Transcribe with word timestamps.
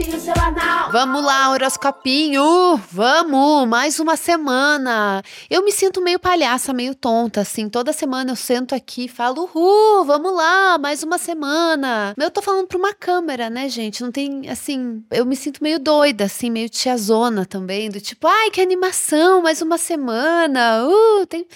horoscopinho. 0.00 0.92
Vamos 0.92 1.24
lá, 1.24 1.50
horoscopinho! 1.50 2.80
Vamos! 2.90 3.68
Mais 3.68 4.00
uma 4.00 4.16
semana! 4.16 5.22
Eu 5.48 5.64
me 5.64 5.72
sinto 5.72 6.00
meio 6.00 6.18
palhaça, 6.18 6.72
meio 6.72 6.94
tonta, 6.94 7.42
assim. 7.42 7.68
Toda 7.68 7.92
semana 7.92 8.32
eu 8.32 8.36
sento 8.36 8.74
aqui 8.74 9.04
e 9.04 9.08
falo, 9.08 9.42
uhul, 9.42 10.04
vamos 10.04 10.34
lá, 10.34 10.78
mais 10.78 11.02
uma 11.02 11.18
semana. 11.18 12.14
Eu 12.16 12.30
tô 12.30 12.40
falando 12.40 12.66
pra 12.66 12.78
uma 12.78 12.94
câmera, 12.94 13.50
né, 13.50 13.68
gente? 13.68 14.02
Não 14.02 14.10
tem, 14.10 14.48
assim. 14.48 15.04
Eu 15.10 15.26
me 15.26 15.36
sinto 15.36 15.62
meio 15.62 15.78
doida, 15.78 16.24
assim, 16.24 16.50
meio 16.50 16.68
tiazona 16.68 17.44
também, 17.44 17.90
do 17.90 18.00
tipo, 18.00 18.26
ai, 18.26 18.50
que 18.50 18.60
animação, 18.60 19.42
mais 19.42 19.60
uma 19.60 19.76
semana. 19.78 20.84
Uh, 20.86 21.26
tem. 21.26 21.46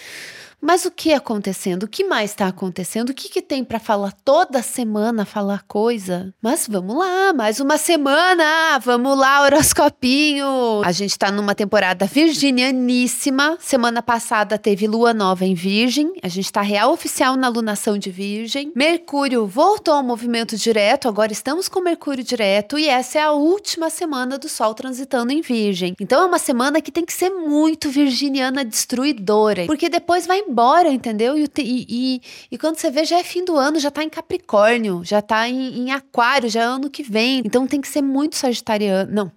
Mas 0.64 0.86
o 0.86 0.90
que 0.90 1.12
acontecendo? 1.12 1.82
O 1.82 1.88
que 1.88 2.02
mais 2.02 2.30
está 2.30 2.46
acontecendo? 2.48 3.10
O 3.10 3.14
que, 3.14 3.28
que 3.28 3.42
tem 3.42 3.62
para 3.62 3.78
falar 3.78 4.12
toda 4.24 4.62
semana, 4.62 5.26
falar 5.26 5.62
coisa? 5.68 6.32
Mas 6.40 6.66
vamos 6.66 6.96
lá, 6.96 7.34
mais 7.34 7.60
uma 7.60 7.76
semana! 7.76 8.78
Vamos 8.78 9.18
lá, 9.18 9.42
horoscopinho! 9.42 10.80
A 10.82 10.90
gente 10.90 11.10
está 11.10 11.30
numa 11.30 11.54
temporada 11.54 12.06
virginianíssima. 12.06 13.58
Semana 13.60 14.00
passada 14.00 14.56
teve 14.56 14.86
lua 14.86 15.12
nova 15.12 15.44
em 15.44 15.52
Virgem. 15.52 16.14
A 16.22 16.28
gente 16.28 16.46
está 16.46 16.62
real 16.62 16.90
oficial 16.94 17.36
na 17.36 17.48
lunação 17.48 17.98
de 17.98 18.10
Virgem. 18.10 18.72
Mercúrio 18.74 19.46
voltou 19.46 19.92
ao 19.92 20.02
movimento 20.02 20.56
direto, 20.56 21.08
agora 21.08 21.30
estamos 21.30 21.68
com 21.68 21.82
Mercúrio 21.82 22.24
direto 22.24 22.78
e 22.78 22.88
essa 22.88 23.18
é 23.18 23.22
a 23.22 23.32
última 23.32 23.90
semana 23.90 24.38
do 24.38 24.48
Sol 24.48 24.72
transitando 24.72 25.30
em 25.30 25.42
Virgem. 25.42 25.94
Então 26.00 26.22
é 26.22 26.26
uma 26.26 26.38
semana 26.38 26.80
que 26.80 26.90
tem 26.90 27.04
que 27.04 27.12
ser 27.12 27.28
muito 27.28 27.90
virginiana 27.90 28.64
destruidora, 28.64 29.66
porque 29.66 29.90
depois 29.90 30.26
vai 30.26 30.38
embora, 30.38 30.53
entendeu? 30.88 31.36
E, 31.36 31.48
e, 31.58 32.20
e, 32.50 32.58
quando 32.58 32.76
você 32.76 32.90
vê, 32.90 33.04
já 33.04 33.18
é 33.18 33.24
fim 33.24 33.44
do 33.44 33.56
ano, 33.56 33.78
já 33.78 33.90
tá 33.90 34.02
em 34.02 34.08
Capricórnio, 34.08 35.02
já 35.04 35.20
tá 35.20 35.48
em, 35.48 35.80
em 35.80 35.92
Aquário, 35.92 36.48
já 36.48 36.62
é 36.62 36.64
ano 36.64 36.90
que 36.90 37.02
vem. 37.02 37.42
Então 37.44 37.66
tem 37.66 37.80
que 37.80 37.88
ser 37.88 38.02
muito 38.02 38.36
sagitariano. 38.36 39.12
Não, 39.12 39.32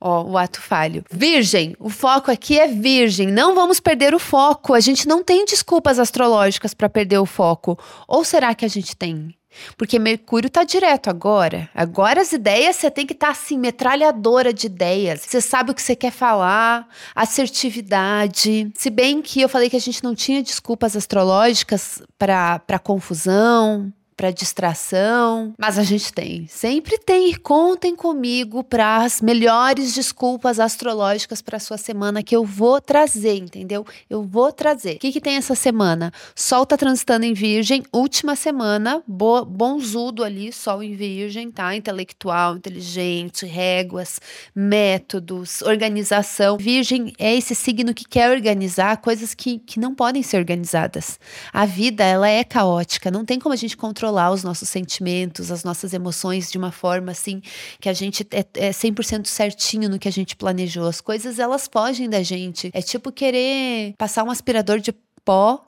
Ó, 0.00 0.24
o 0.24 0.36
ato 0.36 0.60
falho. 0.60 1.04
Virgem, 1.10 1.74
o 1.78 1.88
foco 1.88 2.30
aqui 2.30 2.58
é 2.58 2.66
virgem. 2.66 3.28
Não 3.28 3.54
vamos 3.54 3.80
perder 3.80 4.14
o 4.14 4.18
foco. 4.18 4.74
A 4.74 4.80
gente 4.80 5.08
não 5.08 5.22
tem 5.22 5.44
desculpas 5.44 5.98
astrológicas 5.98 6.74
para 6.74 6.88
perder 6.88 7.18
o 7.18 7.26
foco. 7.26 7.78
Ou 8.06 8.24
será 8.24 8.54
que 8.54 8.64
a 8.64 8.68
gente 8.68 8.94
tem? 8.94 9.34
Porque 9.76 9.98
Mercúrio 9.98 10.50
tá 10.50 10.64
direto 10.64 11.08
agora. 11.08 11.68
Agora 11.74 12.20
as 12.20 12.32
ideias 12.32 12.76
você 12.76 12.90
tem 12.90 13.06
que 13.06 13.12
estar 13.12 13.28
tá, 13.28 13.32
assim, 13.32 13.58
metralhadora 13.58 14.52
de 14.52 14.66
ideias. 14.66 15.22
Você 15.22 15.40
sabe 15.40 15.70
o 15.70 15.74
que 15.74 15.82
você 15.82 15.96
quer 15.96 16.12
falar, 16.12 16.88
assertividade. 17.14 18.70
Se 18.74 18.90
bem 18.90 19.22
que 19.22 19.40
eu 19.40 19.48
falei 19.48 19.70
que 19.70 19.76
a 19.76 19.80
gente 19.80 20.02
não 20.04 20.14
tinha 20.14 20.42
desculpas 20.42 20.96
astrológicas 20.96 22.02
para 22.18 22.78
confusão, 22.82 23.92
para 24.16 24.30
distração, 24.30 25.52
mas 25.58 25.78
a 25.78 25.82
gente 25.82 26.12
tem. 26.12 26.46
Sempre 26.48 26.98
tem. 26.98 27.34
Contem 27.34 27.94
comigo 27.94 28.64
para 28.64 29.04
as 29.04 29.20
melhores 29.20 29.92
desculpas 29.92 30.58
astrológicas 30.58 31.42
para 31.42 31.58
sua 31.58 31.76
semana 31.76 32.22
que 32.22 32.34
eu 32.34 32.44
vou 32.44 32.80
trazer, 32.80 33.36
entendeu? 33.36 33.84
Eu 34.08 34.22
vou 34.22 34.50
trazer. 34.50 34.96
O 34.96 34.98
que, 34.98 35.12
que 35.12 35.20
tem 35.20 35.36
essa 35.36 35.54
semana? 35.54 36.10
Sol 36.34 36.64
tá 36.64 36.76
transitando 36.76 37.26
em 37.26 37.34
Virgem, 37.34 37.82
última 37.92 38.34
semana, 38.34 39.02
bo 39.06 39.44
bonzudo 39.44 40.24
ali, 40.24 40.50
Sol 40.50 40.82
em 40.82 40.94
Virgem, 40.94 41.50
tá? 41.50 41.76
Intelectual, 41.76 42.56
inteligente, 42.56 43.44
réguas, 43.44 44.18
métodos, 44.54 45.60
organização. 45.60 46.56
Virgem 46.56 47.12
é 47.18 47.36
esse 47.36 47.54
signo 47.54 47.92
que 47.92 48.04
quer 48.04 48.30
organizar 48.30 48.96
coisas 48.98 49.34
que, 49.34 49.58
que 49.58 49.78
não 49.78 49.94
podem 49.94 50.22
ser 50.22 50.38
organizadas. 50.38 51.20
A 51.52 51.66
vida, 51.66 52.02
ela 52.02 52.28
é 52.28 52.42
caótica, 52.42 53.10
não 53.10 53.24
tem 53.24 53.38
como 53.38 53.52
a 53.52 53.56
gente 53.56 53.76
controlar 53.76 54.05
controlar 54.06 54.30
os 54.30 54.44
nossos 54.44 54.68
sentimentos, 54.68 55.50
as 55.50 55.64
nossas 55.64 55.92
emoções 55.92 56.50
de 56.50 56.56
uma 56.56 56.70
forma 56.70 57.10
assim 57.10 57.42
que 57.80 57.88
a 57.88 57.92
gente 57.92 58.26
é, 58.30 58.44
é 58.66 58.70
100% 58.70 59.26
certinho 59.26 59.88
no 59.88 59.98
que 59.98 60.06
a 60.06 60.12
gente 60.12 60.36
planejou. 60.36 60.86
As 60.86 61.00
coisas 61.00 61.38
elas 61.38 61.68
fogem 61.70 62.08
da 62.08 62.22
gente. 62.22 62.70
É 62.72 62.80
tipo 62.80 63.10
querer 63.10 63.94
passar 63.98 64.22
um 64.22 64.30
aspirador 64.30 64.78
de 64.78 64.92
pó 65.24 65.66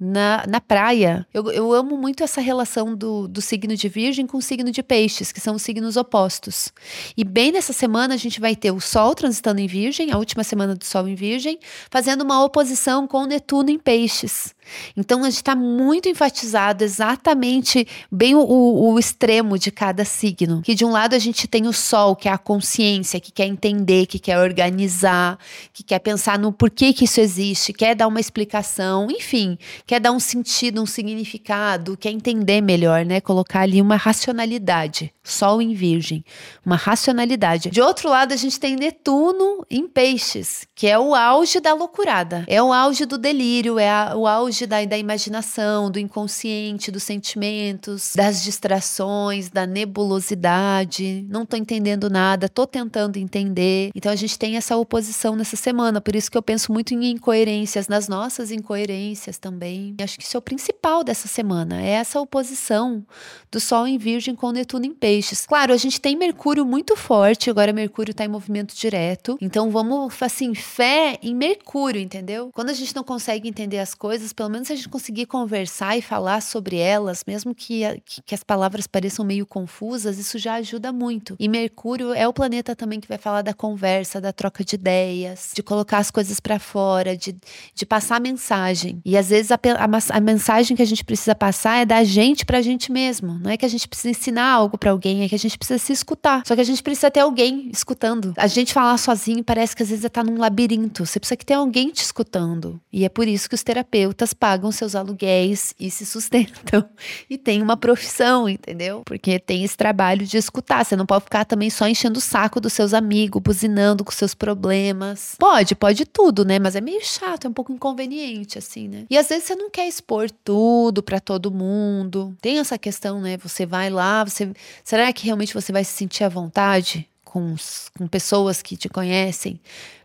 na, 0.00 0.44
na 0.48 0.60
praia. 0.60 1.26
Eu, 1.34 1.52
eu 1.52 1.72
amo 1.74 1.96
muito 1.98 2.24
essa 2.24 2.40
relação 2.40 2.96
do, 2.96 3.28
do 3.28 3.42
signo 3.42 3.76
de 3.76 3.86
Virgem 3.86 4.26
com 4.26 4.38
o 4.38 4.42
signo 4.42 4.72
de 4.72 4.82
Peixes, 4.82 5.30
que 5.30 5.40
são 5.40 5.56
os 5.56 5.62
signos 5.62 5.98
opostos. 5.98 6.72
E 7.14 7.22
bem 7.22 7.52
nessa 7.52 7.74
semana 7.74 8.14
a 8.14 8.16
gente 8.16 8.40
vai 8.40 8.56
ter 8.56 8.70
o 8.70 8.80
Sol 8.80 9.14
transitando 9.14 9.60
em 9.60 9.66
Virgem, 9.66 10.10
a 10.10 10.16
última 10.16 10.42
semana 10.42 10.74
do 10.74 10.84
Sol 10.84 11.06
em 11.06 11.14
Virgem, 11.14 11.58
fazendo 11.90 12.22
uma 12.22 12.42
oposição 12.42 13.06
com 13.06 13.18
o 13.18 13.26
Netuno 13.26 13.68
em 13.68 13.78
Peixes. 13.78 14.54
Então 14.96 15.20
a 15.20 15.30
gente 15.30 15.36
está 15.36 15.54
muito 15.54 16.08
enfatizado 16.08 16.84
exatamente 16.84 17.86
bem 18.10 18.34
o, 18.34 18.40
o, 18.40 18.98
extremo 18.98 19.58
de 19.58 19.70
cada 19.70 20.04
signo. 20.04 20.62
Que 20.62 20.74
de 20.74 20.84
um 20.84 20.90
lado 20.90 21.14
a 21.14 21.18
gente 21.18 21.46
tem 21.46 21.66
o 21.66 21.72
Sol, 21.72 22.14
que 22.16 22.28
é 22.28 22.32
a 22.32 22.38
consciência, 22.38 23.20
que 23.20 23.32
quer 23.32 23.46
entender, 23.46 24.06
que 24.06 24.18
quer 24.18 24.38
organizar, 24.38 25.38
que 25.72 25.82
quer 25.82 25.98
pensar 25.98 26.38
no 26.38 26.52
porquê 26.52 26.92
que 26.92 27.04
isso 27.04 27.20
existe, 27.20 27.72
quer 27.72 27.94
dar 27.94 28.06
uma 28.06 28.20
explicação, 28.20 29.08
enfim, 29.10 29.58
quer 29.90 29.98
dar 29.98 30.12
um 30.12 30.20
sentido, 30.20 30.80
um 30.80 30.86
significado, 30.86 31.96
quer 31.96 32.12
entender 32.12 32.60
melhor, 32.60 33.04
né? 33.04 33.20
Colocar 33.20 33.62
ali 33.62 33.82
uma 33.82 33.96
racionalidade. 33.96 35.12
Sol 35.24 35.60
em 35.60 35.74
Virgem, 35.74 36.24
uma 36.64 36.76
racionalidade. 36.76 37.70
De 37.70 37.80
outro 37.80 38.08
lado, 38.08 38.32
a 38.32 38.36
gente 38.36 38.58
tem 38.58 38.76
Netuno 38.76 39.64
em 39.68 39.88
Peixes, 39.88 40.66
que 40.74 40.86
é 40.86 40.98
o 40.98 41.14
auge 41.14 41.60
da 41.60 41.74
loucurada, 41.74 42.44
é 42.46 42.62
o 42.62 42.72
auge 42.72 43.04
do 43.04 43.18
delírio, 43.18 43.78
é 43.78 43.90
a, 43.90 44.16
o 44.16 44.26
auge 44.26 44.64
da, 44.64 44.84
da 44.84 44.96
imaginação, 44.96 45.90
do 45.90 45.98
inconsciente, 45.98 46.90
dos 46.90 47.02
sentimentos, 47.02 48.12
das 48.14 48.42
distrações, 48.42 49.50
da 49.50 49.66
nebulosidade. 49.66 51.26
Não 51.28 51.44
tô 51.44 51.56
entendendo 51.56 52.08
nada, 52.08 52.48
tô 52.48 52.64
tentando 52.64 53.18
entender. 53.18 53.90
Então 53.94 54.10
a 54.10 54.16
gente 54.16 54.38
tem 54.38 54.56
essa 54.56 54.76
oposição 54.76 55.34
nessa 55.34 55.56
semana, 55.56 56.00
por 56.00 56.14
isso 56.14 56.30
que 56.30 56.38
eu 56.38 56.42
penso 56.42 56.72
muito 56.72 56.94
em 56.94 57.10
incoerências, 57.10 57.88
nas 57.88 58.08
nossas 58.08 58.50
incoerências 58.52 59.36
também. 59.36 59.79
Acho 60.02 60.18
que 60.18 60.24
isso 60.24 60.36
é 60.36 60.38
o 60.38 60.42
principal 60.42 61.02
dessa 61.04 61.28
semana, 61.28 61.82
é 61.82 61.90
essa 61.90 62.20
oposição 62.20 63.04
do 63.50 63.60
Sol 63.60 63.86
em 63.86 63.98
Virgem 63.98 64.34
com 64.34 64.50
Netuno 64.50 64.86
em 64.86 64.94
Peixes. 64.94 65.46
Claro, 65.46 65.72
a 65.72 65.76
gente 65.76 66.00
tem 66.00 66.16
Mercúrio 66.16 66.64
muito 66.64 66.96
forte, 66.96 67.50
agora 67.50 67.72
Mercúrio 67.72 68.12
está 68.12 68.24
em 68.24 68.28
movimento 68.28 68.74
direto. 68.74 69.36
Então 69.40 69.70
vamos, 69.70 70.14
assim, 70.22 70.54
fé 70.54 71.18
em 71.22 71.34
Mercúrio, 71.34 72.00
entendeu? 72.00 72.50
Quando 72.52 72.70
a 72.70 72.74
gente 72.74 72.94
não 72.94 73.02
consegue 73.02 73.48
entender 73.48 73.78
as 73.78 73.94
coisas, 73.94 74.32
pelo 74.32 74.48
menos 74.48 74.70
a 74.70 74.74
gente 74.74 74.88
conseguir 74.88 75.26
conversar 75.26 75.96
e 75.96 76.02
falar 76.02 76.40
sobre 76.40 76.76
elas, 76.76 77.24
mesmo 77.26 77.54
que, 77.54 77.82
que, 78.04 78.22
que 78.22 78.34
as 78.34 78.44
palavras 78.44 78.86
pareçam 78.86 79.24
meio 79.24 79.46
confusas, 79.46 80.18
isso 80.18 80.38
já 80.38 80.54
ajuda 80.54 80.92
muito. 80.92 81.36
E 81.38 81.48
Mercúrio 81.48 82.12
é 82.12 82.26
o 82.26 82.32
planeta 82.32 82.74
também 82.76 83.00
que 83.00 83.08
vai 83.08 83.18
falar 83.18 83.42
da 83.42 83.54
conversa, 83.54 84.20
da 84.20 84.32
troca 84.32 84.64
de 84.64 84.74
ideias, 84.74 85.52
de 85.54 85.62
colocar 85.62 85.98
as 85.98 86.10
coisas 86.10 86.40
para 86.40 86.58
fora, 86.58 87.16
de, 87.16 87.36
de 87.74 87.86
passar 87.86 88.20
mensagem. 88.20 89.00
E 89.04 89.16
às 89.16 89.30
vezes 89.30 89.50
a, 89.50 89.58
a, 89.78 90.20
mensagem 90.20 90.76
que 90.76 90.82
a 90.82 90.86
gente 90.86 91.04
precisa 91.04 91.34
passar 91.34 91.78
é 91.78 91.84
da 91.84 92.04
gente 92.04 92.44
pra 92.44 92.62
gente 92.62 92.90
mesmo. 92.90 93.38
Não 93.38 93.50
é 93.50 93.56
que 93.56 93.66
a 93.66 93.68
gente 93.68 93.86
precisa 93.86 94.10
ensinar 94.10 94.50
algo 94.50 94.78
para 94.78 94.90
alguém 94.90 95.10
alguém, 95.10 95.22
é 95.22 95.28
que 95.28 95.34
a 95.34 95.38
gente 95.38 95.58
precisa 95.58 95.78
se 95.78 95.92
escutar. 95.92 96.42
Só 96.46 96.54
que 96.54 96.60
a 96.60 96.64
gente 96.64 96.82
precisa 96.82 97.10
ter 97.10 97.20
alguém 97.20 97.70
escutando. 97.72 98.34
A 98.36 98.46
gente 98.46 98.72
falar 98.72 98.96
sozinho 98.98 99.42
parece 99.42 99.74
que 99.74 99.82
às 99.82 99.88
vezes 99.88 100.08
tá 100.10 100.22
num 100.22 100.38
labirinto. 100.38 101.06
Você 101.06 101.18
precisa 101.18 101.36
que 101.36 101.46
tenha 101.46 101.58
alguém 101.58 101.90
te 101.90 102.02
escutando. 102.02 102.80
E 102.92 103.04
é 103.04 103.08
por 103.08 103.26
isso 103.26 103.48
que 103.48 103.54
os 103.54 103.62
terapeutas 103.62 104.32
pagam 104.32 104.70
seus 104.70 104.94
aluguéis 104.94 105.74
e 105.78 105.90
se 105.90 106.06
sustentam. 106.06 106.84
E 107.28 107.38
tem 107.38 107.62
uma 107.62 107.76
profissão, 107.76 108.48
entendeu? 108.48 109.02
Porque 109.04 109.38
tem 109.38 109.62
esse 109.64 109.76
trabalho 109.76 110.26
de 110.26 110.36
escutar. 110.36 110.84
Você 110.84 110.96
não 110.96 111.06
pode 111.06 111.24
ficar 111.24 111.44
também 111.44 111.70
só 111.70 111.86
enchendo 111.86 112.18
o 112.18 112.20
saco 112.20 112.60
dos 112.60 112.72
seus 112.72 112.92
amigos, 112.92 113.40
buzinando 113.40 114.04
com 114.04 114.10
seus 114.10 114.34
problemas. 114.34 115.36
Pode, 115.38 115.74
pode 115.74 116.04
tudo, 116.04 116.44
né? 116.44 116.58
Mas 116.58 116.74
é 116.74 116.80
meio 116.80 117.00
chato, 117.04 117.46
é 117.46 117.50
um 117.50 117.52
pouco 117.52 117.72
inconveniente, 117.72 118.58
assim, 118.58 118.88
né? 118.88 119.04
E 119.08 119.16
às 119.16 119.28
vezes 119.28 119.44
você 119.44 119.54
não 119.60 119.70
quer 119.70 119.86
expor 119.86 120.30
tudo 120.30 121.02
para 121.02 121.20
todo 121.20 121.50
mundo. 121.50 122.36
Tem 122.40 122.58
essa 122.58 122.78
questão, 122.78 123.20
né? 123.20 123.36
Você 123.38 123.66
vai 123.66 123.90
lá, 123.90 124.24
você. 124.24 124.50
Será 124.82 125.12
que 125.12 125.24
realmente 125.24 125.54
você 125.54 125.72
vai 125.72 125.84
se 125.84 125.92
sentir 125.92 126.24
à 126.24 126.28
vontade 126.28 127.08
com, 127.24 127.54
com 127.96 128.08
pessoas 128.08 128.62
que 128.62 128.76
te 128.76 128.88
conhecem 128.88 129.60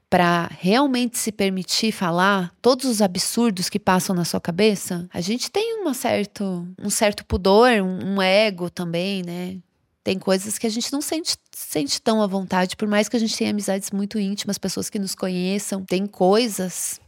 para 0.10 0.50
realmente 0.60 1.18
se 1.18 1.32
permitir 1.32 1.92
falar 1.92 2.54
todos 2.62 2.86
os 2.86 3.02
absurdos 3.02 3.70
que 3.70 3.80
passam 3.80 4.16
na 4.16 4.26
sua 4.26 4.40
cabeça? 4.40 5.08
A 5.14 5.22
gente 5.22 5.50
tem 5.50 5.82
uma 5.82 5.94
certo, 5.94 6.68
um 6.80 6.90
certo 6.90 7.26
pudor, 7.26 7.70
um, 7.82 8.16
um 8.16 8.22
ego 8.22 8.70
também, 8.70 9.24
né? 9.24 9.58
Tem 10.04 10.20
coisas 10.20 10.60
que 10.60 10.68
a 10.68 10.70
gente 10.70 10.94
não 10.94 11.02
sente, 11.02 11.36
sente 11.52 12.00
tão 12.00 12.22
à 12.22 12.28
vontade, 12.28 12.76
por 12.76 12.88
mais 12.88 13.10
que 13.10 13.16
a 13.18 13.20
gente 13.20 13.36
tenha 13.36 13.50
amizades 13.50 13.90
muito 13.90 14.20
íntimas, 14.20 14.60
pessoas 14.60 14.88
que 14.88 15.00
nos 15.00 15.16
conheçam. 15.16 15.84
Tem 15.84 16.06
coisas 16.06 17.00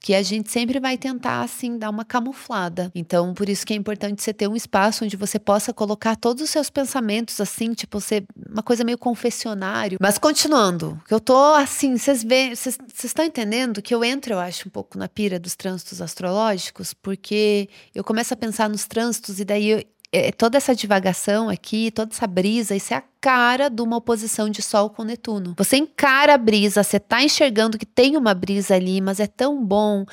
que 0.00 0.14
a 0.14 0.22
gente 0.22 0.50
sempre 0.50 0.78
vai 0.78 0.96
tentar 0.96 1.40
assim 1.40 1.78
dar 1.78 1.90
uma 1.90 2.04
camuflada. 2.04 2.90
Então, 2.94 3.34
por 3.34 3.48
isso 3.48 3.66
que 3.66 3.72
é 3.72 3.76
importante 3.76 4.22
você 4.22 4.32
ter 4.32 4.48
um 4.48 4.54
espaço 4.54 5.04
onde 5.04 5.16
você 5.16 5.38
possa 5.38 5.72
colocar 5.72 6.16
todos 6.16 6.42
os 6.42 6.50
seus 6.50 6.70
pensamentos 6.70 7.40
assim, 7.40 7.72
tipo, 7.72 8.00
ser 8.00 8.24
uma 8.48 8.62
coisa 8.62 8.84
meio 8.84 8.98
confessionário. 8.98 9.98
Mas 10.00 10.18
continuando, 10.18 11.00
que 11.06 11.14
eu 11.14 11.20
tô 11.20 11.54
assim, 11.54 11.96
vocês 11.96 12.22
vê, 12.22 12.54
vocês 12.54 12.78
estão 13.02 13.24
entendendo 13.24 13.82
que 13.82 13.94
eu 13.94 14.04
entro, 14.04 14.34
eu 14.34 14.38
acho, 14.38 14.68
um 14.68 14.70
pouco 14.70 14.98
na 14.98 15.08
pira 15.08 15.38
dos 15.38 15.56
trânsitos 15.56 16.00
astrológicos, 16.00 16.94
porque 16.94 17.68
eu 17.94 18.04
começo 18.04 18.32
a 18.32 18.36
pensar 18.36 18.68
nos 18.68 18.86
trânsitos 18.86 19.40
e 19.40 19.44
daí 19.44 19.68
eu, 19.70 19.84
é, 20.12 20.30
toda 20.30 20.56
essa 20.56 20.74
divagação 20.74 21.48
aqui, 21.48 21.90
toda 21.90 22.12
essa 22.12 22.26
brisa, 22.26 22.74
isso 22.74 22.94
é 22.94 22.98
a 22.98 23.02
cara 23.26 23.68
de 23.68 23.82
uma 23.82 23.96
oposição 23.96 24.48
de 24.48 24.62
Sol 24.62 24.88
com 24.88 25.02
Netuno. 25.02 25.56
Você 25.58 25.78
encara 25.78 26.34
a 26.34 26.38
brisa, 26.38 26.84
você 26.84 27.00
tá 27.00 27.24
enxergando 27.24 27.76
que 27.76 27.84
tem 27.84 28.16
uma 28.16 28.32
brisa 28.32 28.76
ali, 28.76 29.00
mas 29.00 29.18
é 29.18 29.26
tão 29.26 29.64
bom. 29.64 30.06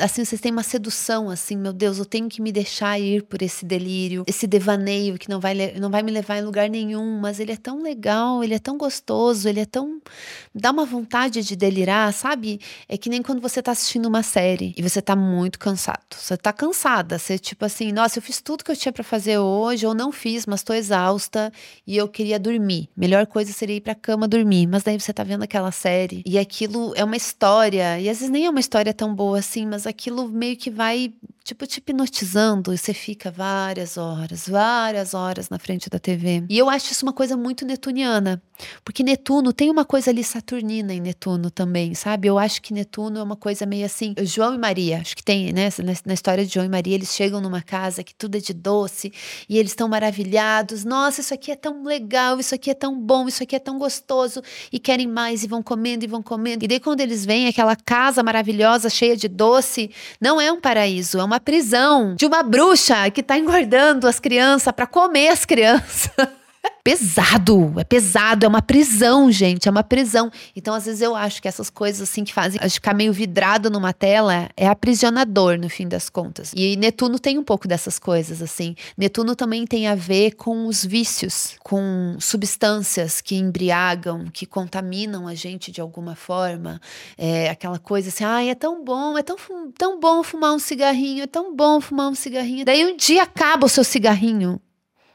Assim, 0.00 0.24
vocês 0.24 0.40
têm 0.40 0.50
uma 0.50 0.64
sedução, 0.64 1.30
assim, 1.30 1.56
meu 1.56 1.72
Deus, 1.72 1.98
eu 1.98 2.04
tenho 2.04 2.28
que 2.28 2.42
me 2.42 2.50
deixar 2.50 2.98
ir 2.98 3.22
por 3.22 3.40
esse 3.40 3.64
delírio, 3.64 4.24
esse 4.26 4.48
devaneio 4.48 5.16
que 5.16 5.28
não 5.28 5.38
vai, 5.38 5.54
não 5.78 5.90
vai 5.90 6.02
me 6.02 6.10
levar 6.10 6.38
em 6.38 6.42
lugar 6.42 6.68
nenhum, 6.68 7.20
mas 7.20 7.38
ele 7.38 7.52
é 7.52 7.56
tão 7.56 7.80
legal, 7.80 8.42
ele 8.42 8.54
é 8.54 8.58
tão 8.58 8.76
gostoso, 8.76 9.48
ele 9.48 9.60
é 9.60 9.64
tão. 9.64 10.00
dá 10.52 10.72
uma 10.72 10.84
vontade 10.84 11.40
de 11.40 11.54
delirar, 11.54 12.12
sabe? 12.12 12.60
É 12.88 12.98
que 12.98 13.08
nem 13.08 13.22
quando 13.22 13.40
você 13.40 13.62
tá 13.62 13.70
assistindo 13.70 14.06
uma 14.06 14.24
série 14.24 14.74
e 14.76 14.82
você 14.82 15.00
tá 15.00 15.14
muito 15.14 15.56
cansado. 15.56 16.00
Você 16.10 16.36
tá 16.36 16.52
cansada, 16.52 17.16
você 17.16 17.38
tipo 17.38 17.64
assim, 17.64 17.92
nossa, 17.92 18.18
eu 18.18 18.22
fiz 18.24 18.40
tudo 18.40 18.64
que 18.64 18.72
eu 18.72 18.76
tinha 18.76 18.92
para 18.92 19.04
fazer 19.04 19.38
hoje, 19.38 19.86
ou 19.86 19.94
não 19.94 20.10
fiz, 20.10 20.46
mas 20.46 20.64
tô 20.64 20.72
exausta 20.74 21.52
e 21.86 21.96
eu 21.96 22.08
queria 22.24 22.38
dormir. 22.40 22.88
Melhor 22.96 23.26
coisa 23.26 23.52
seria 23.52 23.76
ir 23.76 23.82
pra 23.82 23.94
cama 23.94 24.26
dormir, 24.26 24.66
mas 24.66 24.82
daí 24.82 24.98
você 24.98 25.12
tá 25.12 25.22
vendo 25.22 25.42
aquela 25.42 25.70
série 25.70 26.22
e 26.24 26.38
aquilo 26.38 26.94
é 26.96 27.04
uma 27.04 27.16
história, 27.16 28.00
e 28.00 28.08
às 28.08 28.18
vezes 28.18 28.30
nem 28.30 28.46
é 28.46 28.50
uma 28.50 28.60
história 28.60 28.94
tão 28.94 29.14
boa 29.14 29.38
assim, 29.38 29.66
mas 29.66 29.86
aquilo 29.86 30.26
meio 30.28 30.56
que 30.56 30.70
vai 30.70 31.12
tipo, 31.44 31.66
te 31.66 31.78
hipnotizando 31.78 32.72
e 32.72 32.78
você 32.78 32.94
fica 32.94 33.30
várias 33.30 33.98
horas, 33.98 34.48
várias 34.48 35.12
horas 35.12 35.50
na 35.50 35.58
frente 35.58 35.90
da 35.90 35.98
TV. 35.98 36.44
E 36.48 36.56
eu 36.56 36.70
acho 36.70 36.90
isso 36.90 37.04
uma 37.04 37.12
coisa 37.12 37.36
muito 37.36 37.66
netuniana, 37.66 38.42
porque 38.82 39.02
Netuno 39.02 39.52
tem 39.52 39.70
uma 39.70 39.84
coisa 39.84 40.10
ali 40.10 40.24
saturnina 40.24 40.94
em 40.94 41.00
Netuno 41.00 41.50
também, 41.50 41.94
sabe? 41.94 42.28
Eu 42.28 42.38
acho 42.38 42.62
que 42.62 42.72
Netuno 42.72 43.18
é 43.18 43.22
uma 43.22 43.36
coisa 43.36 43.66
meio 43.66 43.84
assim, 43.84 44.14
João 44.22 44.54
e 44.54 44.58
Maria, 44.58 45.00
acho 45.02 45.14
que 45.14 45.22
tem, 45.22 45.52
né, 45.52 45.68
na 46.06 46.14
história 46.14 46.46
de 46.46 46.54
João 46.54 46.64
e 46.64 46.68
Maria, 46.68 46.94
eles 46.94 47.14
chegam 47.14 47.42
numa 47.42 47.60
casa 47.60 48.02
que 48.02 48.14
tudo 48.14 48.36
é 48.36 48.40
de 48.40 48.54
doce 48.54 49.12
e 49.46 49.58
eles 49.58 49.72
estão 49.72 49.86
maravilhados. 49.86 50.82
Nossa, 50.82 51.20
isso 51.20 51.34
aqui 51.34 51.50
é 51.50 51.56
tão 51.56 51.84
legal, 51.84 52.40
isso 52.40 52.54
aqui 52.54 52.70
é 52.70 52.74
tão 52.74 52.98
bom, 52.98 53.28
isso 53.28 53.42
aqui 53.42 53.54
é 53.54 53.58
tão 53.58 53.78
gostoso 53.78 54.42
e 54.72 54.78
querem 54.78 55.06
mais 55.06 55.44
e 55.44 55.46
vão 55.46 55.62
comendo 55.62 56.04
e 56.04 56.08
vão 56.08 56.22
comendo. 56.22 56.64
E 56.64 56.68
daí 56.68 56.80
quando 56.80 57.00
eles 57.00 57.26
vêm 57.26 57.48
aquela 57.48 57.76
casa 57.76 58.22
maravilhosa 58.22 58.88
cheia 58.88 59.14
de 59.14 59.28
doce, 59.28 59.90
não 60.18 60.40
é 60.40 60.50
um 60.50 60.60
paraíso, 60.60 61.18
é 61.18 61.24
uma 61.24 61.33
uma 61.34 61.40
prisão 61.40 62.14
de 62.14 62.26
uma 62.26 62.42
bruxa 62.44 63.10
que 63.10 63.22
tá 63.22 63.36
engordando 63.36 64.06
as 64.06 64.20
crianças 64.20 64.72
para 64.72 64.86
comer 64.86 65.28
as 65.28 65.44
crianças. 65.44 66.10
pesado, 66.70 67.74
é 67.78 67.84
pesado, 67.84 68.44
é 68.44 68.48
uma 68.48 68.60
prisão, 68.60 69.32
gente, 69.32 69.66
é 69.66 69.70
uma 69.70 69.82
prisão. 69.82 70.30
Então, 70.54 70.74
às 70.74 70.84
vezes 70.84 71.00
eu 71.00 71.16
acho 71.16 71.40
que 71.40 71.48
essas 71.48 71.70
coisas 71.70 72.02
assim 72.08 72.24
que 72.24 72.32
fazem 72.32 72.60
a 72.60 72.66
gente 72.66 72.74
ficar 72.74 72.94
meio 72.94 73.12
vidrado 73.12 73.70
numa 73.70 73.92
tela 73.92 74.50
é 74.54 74.66
aprisionador 74.66 75.58
no 75.58 75.70
fim 75.70 75.88
das 75.88 76.10
contas. 76.10 76.52
E 76.54 76.76
Netuno 76.76 77.18
tem 77.18 77.38
um 77.38 77.42
pouco 77.42 77.66
dessas 77.66 77.98
coisas 77.98 78.42
assim. 78.42 78.76
Netuno 78.98 79.34
também 79.34 79.66
tem 79.66 79.86
a 79.86 79.94
ver 79.94 80.32
com 80.32 80.66
os 80.66 80.84
vícios, 80.84 81.56
com 81.60 82.16
substâncias 82.20 83.22
que 83.22 83.36
embriagam, 83.36 84.26
que 84.32 84.44
contaminam 84.44 85.26
a 85.26 85.34
gente 85.34 85.72
de 85.72 85.80
alguma 85.80 86.14
forma. 86.14 86.80
É 87.16 87.48
aquela 87.48 87.78
coisa 87.78 88.10
assim, 88.10 88.24
ai, 88.24 88.50
é 88.50 88.54
tão 88.54 88.84
bom, 88.84 89.16
é 89.16 89.22
tão, 89.22 89.36
tão 89.76 89.98
bom 89.98 90.22
fumar 90.22 90.52
um 90.52 90.58
cigarrinho, 90.58 91.22
é 91.22 91.26
tão 91.26 91.56
bom 91.56 91.80
fumar 91.80 92.10
um 92.10 92.14
cigarrinho. 92.14 92.64
Daí 92.64 92.84
um 92.84 92.96
dia 92.96 93.22
acaba 93.22 93.64
o 93.64 93.70
seu 93.70 93.84
cigarrinho. 93.84 94.60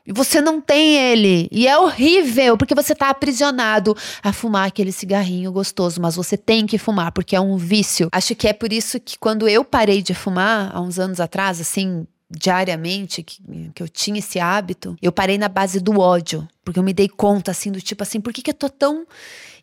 E 0.06 0.12
você 0.12 0.42
não 0.42 0.60
tem 0.60 0.96
ele. 0.96 1.48
E 1.52 1.68
é 1.68 1.78
horrível, 1.78 2.58
porque 2.58 2.74
você 2.74 2.94
está 2.94 3.10
aprisionado 3.10 3.96
a 4.24 4.34
fumar 4.34 4.68
aquele 4.68 4.92
cigarrinho 4.92 5.52
gostoso. 5.52 6.02
Mas 6.02 6.16
você 6.16 6.38
tem 6.38 6.66
que 6.66 6.78
fumar, 6.78 7.12
porque 7.12 7.36
é 7.36 7.42
um 7.42 7.58
vício. 7.58 8.10
Acho 8.12 8.36
que 8.36 8.48
é 8.48 8.54
por 8.54 8.74
isso 8.74 9.00
que 9.00 9.18
quando 9.18 9.48
eu 9.48 9.64
parei 9.64 10.02
de 10.02 10.14
fumar, 10.14 10.72
há 10.74 10.82
uns 10.82 10.98
anos 10.98 11.20
atrás, 11.20 11.62
assim, 11.62 12.08
diariamente, 12.30 13.24
que, 13.24 13.42
que 13.74 13.82
eu 13.82 13.90
tinha 13.90 14.20
esse 14.20 14.40
hábito, 14.40 14.96
eu 15.02 15.12
parei 15.12 15.38
na 15.38 15.48
base 15.48 15.80
do 15.80 16.00
ódio. 16.00 16.48
Porque 16.64 16.80
eu 16.80 16.84
me 16.84 16.94
dei 16.94 17.10
conta, 17.10 17.52
assim, 17.52 17.72
do 17.72 17.82
tipo 17.82 18.04
assim, 18.04 18.22
por 18.22 18.32
que, 18.32 18.42
que 18.42 18.52
eu 18.52 18.56
tô 18.56 18.70
tão 18.70 19.06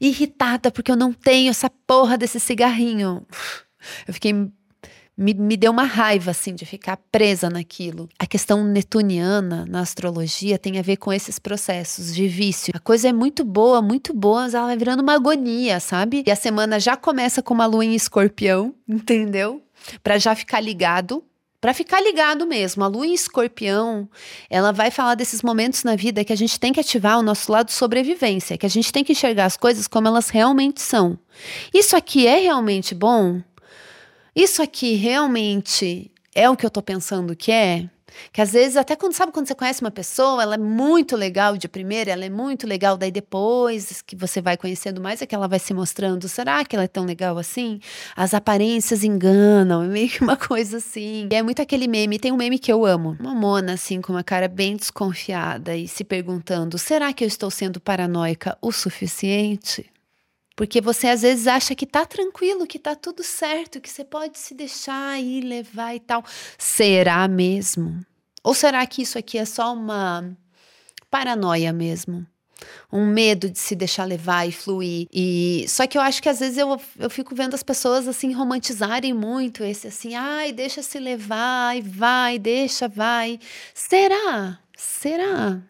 irritada? 0.01 0.71
Porque 0.71 0.91
eu 0.91 0.97
não 0.97 1.13
tenho 1.13 1.51
essa 1.51 1.71
porra 1.87 2.19
desse 2.19 2.41
cigarrinho. 2.41 3.25
Eu 4.07 4.15
fiquei 4.15 4.33
me, 5.17 5.33
me 5.33 5.57
deu 5.57 5.73
uma 5.73 5.85
raiva, 5.85 6.31
assim, 6.31 6.55
de 6.55 6.67
ficar 6.67 6.99
presa 7.11 7.49
naquilo. 7.49 8.09
A 8.19 8.27
questão 8.27 8.65
netuniana 8.65 9.65
na 9.67 9.81
astrologia 9.81 10.59
tem 10.59 10.79
a 10.79 10.83
ver 10.83 10.97
com 10.97 11.13
esses 11.13 11.39
processos 11.39 12.15
de 12.15 12.29
vício. 12.29 12.73
A 12.75 12.79
coisa 12.81 13.09
é 13.09 13.13
muito 13.13 13.45
boa, 13.45 13.81
muito 13.81 14.13
boa, 14.13 14.43
mas 14.43 14.55
ela 14.55 14.67
vai 14.67 14.77
virando 14.77 15.03
uma 15.03 15.15
agonia, 15.15 15.81
sabe? 15.81 16.23
E 16.27 16.31
a 16.31 16.37
semana 16.37 16.79
já 16.79 16.97
começa 16.97 17.43
com 17.43 17.55
uma 17.55 17.67
lua 17.67 17.85
em 17.85 17.95
escorpião, 17.95 18.75
entendeu? 18.87 19.63
Para 20.03 20.19
já 20.19 20.35
ficar 20.35 20.61
ligado 20.61 21.25
para 21.59 21.75
ficar 21.75 22.01
ligado 22.01 22.47
mesmo. 22.47 22.85
A 22.85 22.87
lua 22.87 23.07
em 23.07 23.15
escorpião, 23.15 24.09
ela 24.49 24.73
vai 24.73 24.89
falar 24.89 25.17
desses 25.17 25.43
momentos 25.43 25.83
na 25.83 25.97
vida 25.97 26.25
que 26.25 26.33
a 26.33 26.37
gente 26.37 26.61
tem 26.61 26.73
que 26.73 26.79
ativar 26.79 27.19
o 27.19 27.23
nosso 27.23 27.51
lado 27.51 27.73
sobrevivência, 27.73 28.57
que 28.57 28.67
a 28.67 28.69
gente 28.69 28.93
tem 28.93 29.03
que 29.03 29.11
enxergar 29.11 29.47
as 29.47 29.57
coisas 29.57 29.89
como 29.89 30.07
elas 30.07 30.29
realmente 30.29 30.81
são. 30.81 31.19
Isso 31.75 31.97
aqui 31.97 32.25
é 32.25 32.39
realmente 32.39 32.95
bom? 32.95 33.41
Isso 34.37 34.61
aqui 34.63 34.97
realmente 34.97 36.11
é 36.35 36.51
o 36.51 36.55
que 36.55 36.67
eu 36.67 36.71
tô 36.71 36.83
pensando 36.83 37.35
que 37.35 37.51
é? 37.51 37.89
Que 38.31 38.43
às 38.43 38.53
vezes, 38.53 38.77
até 38.77 38.95
quando 38.95 39.15
sabe 39.15 39.33
quando 39.33 39.47
você 39.47 39.55
conhece 39.55 39.81
uma 39.81 39.91
pessoa, 39.91 40.43
ela 40.43 40.57
é 40.57 40.59
muito 40.59 41.17
legal 41.17 41.57
de 41.57 41.67
primeira, 41.67 42.11
ela 42.11 42.23
é 42.23 42.29
muito 42.29 42.67
legal, 42.67 42.99
daí 42.99 43.11
depois 43.11 44.03
que 44.03 44.15
você 44.15 44.43
vai 44.43 44.59
conhecendo 44.59 45.01
mais, 45.01 45.23
é 45.23 45.27
que 45.27 45.35
ela 45.35 45.49
vai 45.49 45.59
se 45.59 45.73
mostrando. 45.73 46.29
Será 46.29 46.63
que 46.67 46.77
ela 46.77 46.85
é 46.85 46.89
tão 46.89 47.07
legal 47.07 47.39
assim? 47.39 47.81
As 48.15 48.35
aparências 48.35 49.03
enganam, 49.03 49.83
é 49.83 49.87
meio 49.87 50.11
que 50.11 50.23
uma 50.23 50.37
coisa 50.39 50.77
assim. 50.77 51.29
E 51.33 51.35
é 51.35 51.43
muito 51.43 51.63
aquele 51.63 51.89
meme, 51.89 52.19
tem 52.19 52.31
um 52.31 52.37
meme 52.37 52.59
que 52.59 52.71
eu 52.71 52.85
amo. 52.85 53.17
Uma 53.19 53.35
mona, 53.35 53.73
assim, 53.73 54.03
com 54.03 54.13
uma 54.13 54.25
cara 54.25 54.49
bem 54.49 54.77
desconfiada 54.77 55.75
e 55.75 55.89
se 55.89 56.05
perguntando: 56.05 56.77
será 56.77 57.11
que 57.11 57.25
eu 57.25 57.29
estou 57.29 57.51
sendo 57.51 57.81
paranoica 57.81 58.57
o 58.61 58.71
suficiente? 58.71 59.87
Porque 60.57 60.81
você 60.81 61.09
às 61.09 61.21
vezes 61.21 61.47
acha 61.47 61.75
que 61.75 61.85
tá 61.85 62.07
tranquilo, 62.07 62.67
que 62.67 62.79
tá 62.79 62.97
tudo 62.97 63.23
certo, 63.23 63.79
que 63.79 63.91
você 63.91 64.03
pode 64.03 64.39
se 64.39 64.55
deixar 64.55 65.21
ir, 65.21 65.43
levar 65.43 65.95
e 65.95 66.01
tal. 66.01 66.25
Será 66.57 67.29
mesmo? 67.29 68.03
Ou 68.43 68.55
será 68.55 68.85
que 68.87 69.03
isso 69.03 69.19
aqui 69.19 69.37
é 69.37 69.45
só 69.45 69.75
uma 69.75 70.35
paranoia 71.11 71.75
mesmo? 71.75 72.27
Um 72.91 73.05
medo 73.05 73.51
de 73.51 73.59
se 73.59 73.77
deixar 73.77 74.05
levar 74.05 74.49
e 74.49 74.53
fluir. 74.53 75.07
E 75.13 75.67
só 75.69 75.87
que 75.87 75.99
eu 75.99 76.03
acho 76.03 76.23
que 76.23 76.29
às 76.29 76.41
vezes 76.41 76.57
eu, 76.57 76.81
eu 76.99 77.11
fico 77.11 77.35
vendo 77.35 77.53
as 77.53 77.63
pessoas 77.63 78.09
assim 78.09 78.33
romantizarem 78.33 79.13
muito 79.13 79.63
esse 79.63 79.89
assim, 79.89 80.15
ai, 80.15 80.53
deixa 80.53 80.83
se 80.83 80.99
levar, 80.99 81.77
e 81.77 81.83
vai, 81.83 82.39
deixa, 82.39 82.89
vai. 82.89 83.39
Será? 83.75 84.59
Será? 84.75 85.61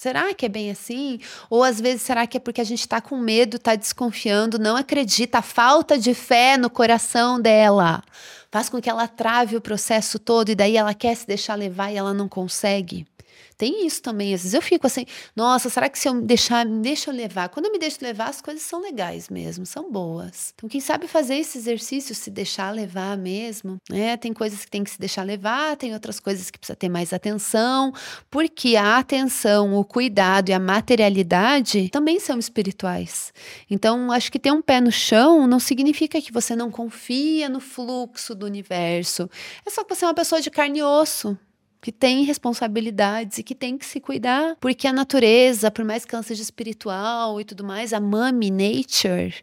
Será 0.00 0.32
que 0.32 0.46
é 0.46 0.48
bem 0.48 0.70
assim? 0.70 1.20
Ou 1.50 1.62
às 1.62 1.78
vezes 1.78 2.00
será 2.00 2.26
que 2.26 2.38
é 2.38 2.40
porque 2.40 2.62
a 2.62 2.64
gente 2.64 2.80
está 2.80 3.02
com 3.02 3.18
medo, 3.18 3.58
está 3.58 3.74
desconfiando, 3.74 4.58
não 4.58 4.74
acredita, 4.74 5.40
a 5.40 5.42
falta 5.42 5.98
de 5.98 6.14
fé 6.14 6.56
no 6.56 6.70
coração 6.70 7.38
dela 7.38 8.02
faz 8.50 8.70
com 8.70 8.80
que 8.80 8.88
ela 8.88 9.06
trave 9.06 9.58
o 9.58 9.60
processo 9.60 10.18
todo 10.18 10.48
e 10.48 10.54
daí 10.54 10.78
ela 10.78 10.94
quer 10.94 11.14
se 11.14 11.26
deixar 11.26 11.54
levar 11.54 11.92
e 11.92 11.98
ela 11.98 12.14
não 12.14 12.30
consegue? 12.30 13.06
Tem 13.56 13.86
isso 13.86 14.00
também. 14.02 14.32
Às 14.32 14.42
vezes 14.42 14.54
eu 14.54 14.62
fico 14.62 14.86
assim, 14.86 15.04
nossa, 15.36 15.68
será 15.68 15.88
que 15.88 15.98
se 15.98 16.08
eu 16.08 16.20
deixar, 16.22 16.64
me 16.64 16.80
deixa 16.80 17.10
eu 17.10 17.14
levar? 17.14 17.48
Quando 17.50 17.66
eu 17.66 17.72
me 17.72 17.78
deixo 17.78 17.98
levar, 18.00 18.28
as 18.28 18.40
coisas 18.40 18.62
são 18.62 18.80
legais 18.80 19.28
mesmo, 19.28 19.66
são 19.66 19.90
boas. 19.90 20.52
Então, 20.54 20.68
quem 20.68 20.80
sabe 20.80 21.06
fazer 21.06 21.36
esse 21.36 21.58
exercício, 21.58 22.14
se 22.14 22.30
deixar 22.30 22.70
levar 22.70 23.16
mesmo, 23.16 23.76
né? 23.88 24.16
Tem 24.16 24.32
coisas 24.32 24.64
que 24.64 24.70
tem 24.70 24.82
que 24.82 24.90
se 24.90 24.98
deixar 24.98 25.22
levar, 25.22 25.76
tem 25.76 25.92
outras 25.92 26.18
coisas 26.18 26.50
que 26.50 26.58
precisa 26.58 26.76
ter 26.76 26.88
mais 26.88 27.12
atenção, 27.12 27.92
porque 28.30 28.76
a 28.76 28.98
atenção, 28.98 29.74
o 29.74 29.84
cuidado 29.84 30.48
e 30.48 30.52
a 30.52 30.58
materialidade 30.58 31.88
também 31.90 32.18
são 32.18 32.38
espirituais. 32.38 33.32
Então, 33.70 34.10
acho 34.10 34.32
que 34.32 34.38
ter 34.38 34.52
um 34.52 34.62
pé 34.62 34.80
no 34.80 34.90
chão 34.90 35.46
não 35.46 35.60
significa 35.60 36.20
que 36.20 36.32
você 36.32 36.56
não 36.56 36.70
confia 36.70 37.48
no 37.48 37.60
fluxo 37.60 38.34
do 38.34 38.46
universo. 38.46 39.28
É 39.66 39.70
só 39.70 39.84
que 39.84 39.94
você 39.94 40.04
é 40.04 40.08
uma 40.08 40.14
pessoa 40.14 40.40
de 40.40 40.50
carne 40.50 40.78
e 40.78 40.82
osso 40.82 41.38
que 41.80 41.90
tem 41.90 42.24
responsabilidades 42.24 43.38
e 43.38 43.42
que 43.42 43.54
tem 43.54 43.78
que 43.78 43.86
se 43.86 44.00
cuidar, 44.00 44.56
porque 44.60 44.86
a 44.86 44.92
natureza, 44.92 45.70
por 45.70 45.84
mais 45.84 46.04
que 46.04 46.14
ela 46.14 46.22
seja 46.22 46.42
espiritual 46.42 47.40
e 47.40 47.44
tudo 47.44 47.64
mais, 47.64 47.92
a 47.92 48.00
mami 48.00 48.50
nature, 48.50 49.34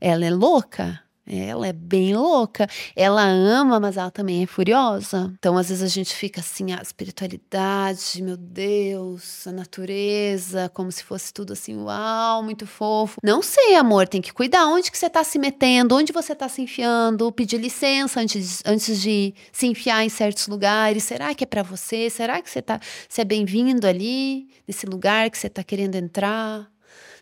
ela 0.00 0.24
é 0.24 0.30
louca. 0.30 1.05
Ela 1.26 1.66
é 1.66 1.72
bem 1.72 2.14
louca. 2.14 2.68
Ela 2.94 3.24
ama, 3.24 3.80
mas 3.80 3.96
ela 3.96 4.10
também 4.10 4.44
é 4.44 4.46
furiosa. 4.46 5.32
Então, 5.38 5.58
às 5.58 5.68
vezes, 5.68 5.82
a 5.82 5.88
gente 5.88 6.14
fica 6.14 6.40
assim, 6.40 6.72
a 6.72 6.80
espiritualidade, 6.80 8.22
meu 8.22 8.36
Deus, 8.36 9.46
a 9.46 9.52
natureza, 9.52 10.70
como 10.72 10.92
se 10.92 11.02
fosse 11.02 11.32
tudo 11.32 11.52
assim, 11.52 11.76
uau, 11.76 12.42
muito 12.42 12.66
fofo. 12.66 13.16
Não 13.22 13.42
sei, 13.42 13.74
amor, 13.74 14.06
tem 14.06 14.20
que 14.22 14.32
cuidar. 14.32 14.66
Onde 14.66 14.90
que 14.90 14.96
você 14.96 15.10
tá 15.10 15.24
se 15.24 15.38
metendo? 15.38 15.96
Onde 15.96 16.12
você 16.12 16.34
tá 16.34 16.48
se 16.48 16.62
enfiando? 16.62 17.32
Pedir 17.32 17.58
licença 17.58 18.20
antes, 18.20 18.62
antes 18.64 19.00
de 19.00 19.34
se 19.50 19.66
enfiar 19.66 20.04
em 20.04 20.08
certos 20.08 20.46
lugares. 20.46 21.02
Será 21.02 21.34
que 21.34 21.42
é 21.42 21.46
para 21.46 21.62
você? 21.62 22.08
Será 22.08 22.40
que 22.40 22.48
você 22.48 22.62
tá, 22.62 22.78
você 23.08 23.22
é 23.22 23.24
bem-vindo 23.24 23.86
ali, 23.86 24.48
nesse 24.66 24.86
lugar 24.86 25.28
que 25.30 25.38
você 25.38 25.48
tá 25.48 25.64
querendo 25.64 25.96
entrar? 25.96 26.70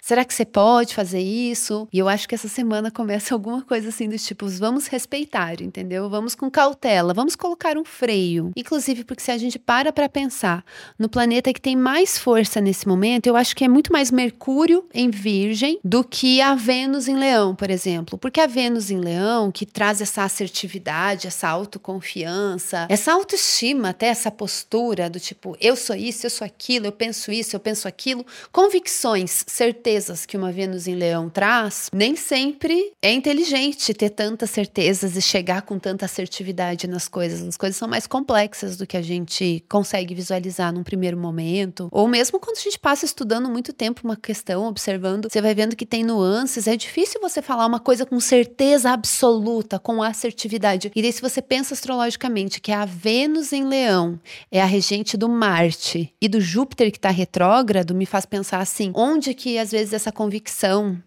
Será 0.06 0.22
que 0.22 0.34
você 0.34 0.44
pode 0.44 0.94
fazer 0.94 1.22
isso? 1.22 1.88
E 1.90 1.98
eu 1.98 2.10
acho 2.10 2.28
que 2.28 2.34
essa 2.34 2.46
semana 2.46 2.90
começa 2.90 3.32
alguma 3.34 3.62
coisa 3.62 3.88
assim 3.88 4.06
dos 4.06 4.22
tipos, 4.22 4.58
vamos 4.58 4.86
respeitar, 4.86 5.62
entendeu? 5.62 6.10
Vamos 6.10 6.34
com 6.34 6.50
cautela, 6.50 7.14
vamos 7.14 7.34
colocar 7.34 7.78
um 7.78 7.86
freio. 7.86 8.52
Inclusive 8.54 9.02
porque 9.02 9.22
se 9.22 9.30
a 9.30 9.38
gente 9.38 9.58
para 9.58 9.90
para 9.94 10.06
pensar 10.06 10.62
no 10.98 11.08
planeta 11.08 11.54
que 11.54 11.60
tem 11.60 11.74
mais 11.74 12.18
força 12.18 12.60
nesse 12.60 12.86
momento, 12.86 13.28
eu 13.28 13.34
acho 13.34 13.56
que 13.56 13.64
é 13.64 13.68
muito 13.68 13.90
mais 13.90 14.10
Mercúrio 14.10 14.84
em 14.92 15.08
Virgem 15.08 15.80
do 15.82 16.04
que 16.04 16.38
a 16.38 16.54
Vênus 16.54 17.08
em 17.08 17.16
Leão, 17.16 17.54
por 17.54 17.70
exemplo. 17.70 18.18
Porque 18.18 18.42
a 18.42 18.46
Vênus 18.46 18.90
em 18.90 18.98
Leão, 18.98 19.50
que 19.50 19.64
traz 19.64 20.02
essa 20.02 20.22
assertividade, 20.22 21.28
essa 21.28 21.48
autoconfiança, 21.48 22.86
essa 22.90 23.10
autoestima, 23.10 23.88
até 23.88 24.08
essa 24.08 24.30
postura 24.30 25.08
do 25.08 25.18
tipo, 25.18 25.56
eu 25.58 25.74
sou 25.74 25.96
isso, 25.96 26.26
eu 26.26 26.30
sou 26.30 26.44
aquilo, 26.44 26.84
eu 26.84 26.92
penso 26.92 27.32
isso, 27.32 27.56
eu 27.56 27.60
penso 27.60 27.88
aquilo, 27.88 28.26
convicções, 28.52 29.46
certezas 29.48 29.93
que 30.26 30.36
uma 30.36 30.50
Vênus 30.50 30.88
em 30.88 30.94
Leão 30.94 31.28
traz, 31.28 31.88
nem 31.92 32.16
sempre 32.16 32.92
é 33.00 33.12
inteligente 33.12 33.94
ter 33.94 34.10
tantas 34.10 34.50
certezas 34.50 35.16
e 35.16 35.22
chegar 35.22 35.62
com 35.62 35.78
tanta 35.78 36.04
assertividade 36.04 36.88
nas 36.88 37.06
coisas. 37.06 37.46
As 37.46 37.56
coisas 37.56 37.76
são 37.76 37.88
mais 37.88 38.06
complexas 38.06 38.76
do 38.76 38.86
que 38.86 38.96
a 38.96 39.02
gente 39.02 39.64
consegue 39.68 40.14
visualizar 40.14 40.72
num 40.72 40.82
primeiro 40.82 41.16
momento, 41.16 41.88
ou 41.92 42.08
mesmo 42.08 42.40
quando 42.40 42.58
a 42.58 42.60
gente 42.60 42.78
passa 42.78 43.04
estudando 43.04 43.48
muito 43.48 43.72
tempo 43.72 44.00
uma 44.04 44.16
questão, 44.16 44.66
observando, 44.66 45.28
você 45.30 45.40
vai 45.40 45.54
vendo 45.54 45.76
que 45.76 45.86
tem 45.86 46.02
nuances, 46.02 46.66
é 46.66 46.76
difícil 46.76 47.20
você 47.20 47.40
falar 47.40 47.66
uma 47.66 47.80
coisa 47.80 48.04
com 48.04 48.18
certeza 48.18 48.90
absoluta, 48.90 49.78
com 49.78 50.02
assertividade. 50.02 50.90
E 50.94 51.02
daí 51.02 51.12
se 51.12 51.22
você 51.22 51.40
pensa 51.40 51.74
astrologicamente 51.74 52.60
que 52.60 52.72
a 52.72 52.84
Vênus 52.84 53.52
em 53.52 53.64
Leão 53.64 54.18
é 54.50 54.60
a 54.60 54.66
regente 54.66 55.16
do 55.16 55.28
Marte 55.28 56.12
e 56.20 56.28
do 56.28 56.40
Júpiter 56.40 56.90
que 56.90 56.98
está 56.98 57.10
retrógrado, 57.10 57.94
me 57.94 58.06
faz 58.06 58.24
pensar 58.24 58.60
assim, 58.60 58.92
onde 58.94 59.34
que 59.34 59.58
às 59.58 59.70
vezes 59.70 59.83
essa 59.92 60.10
convicção 60.10 61.00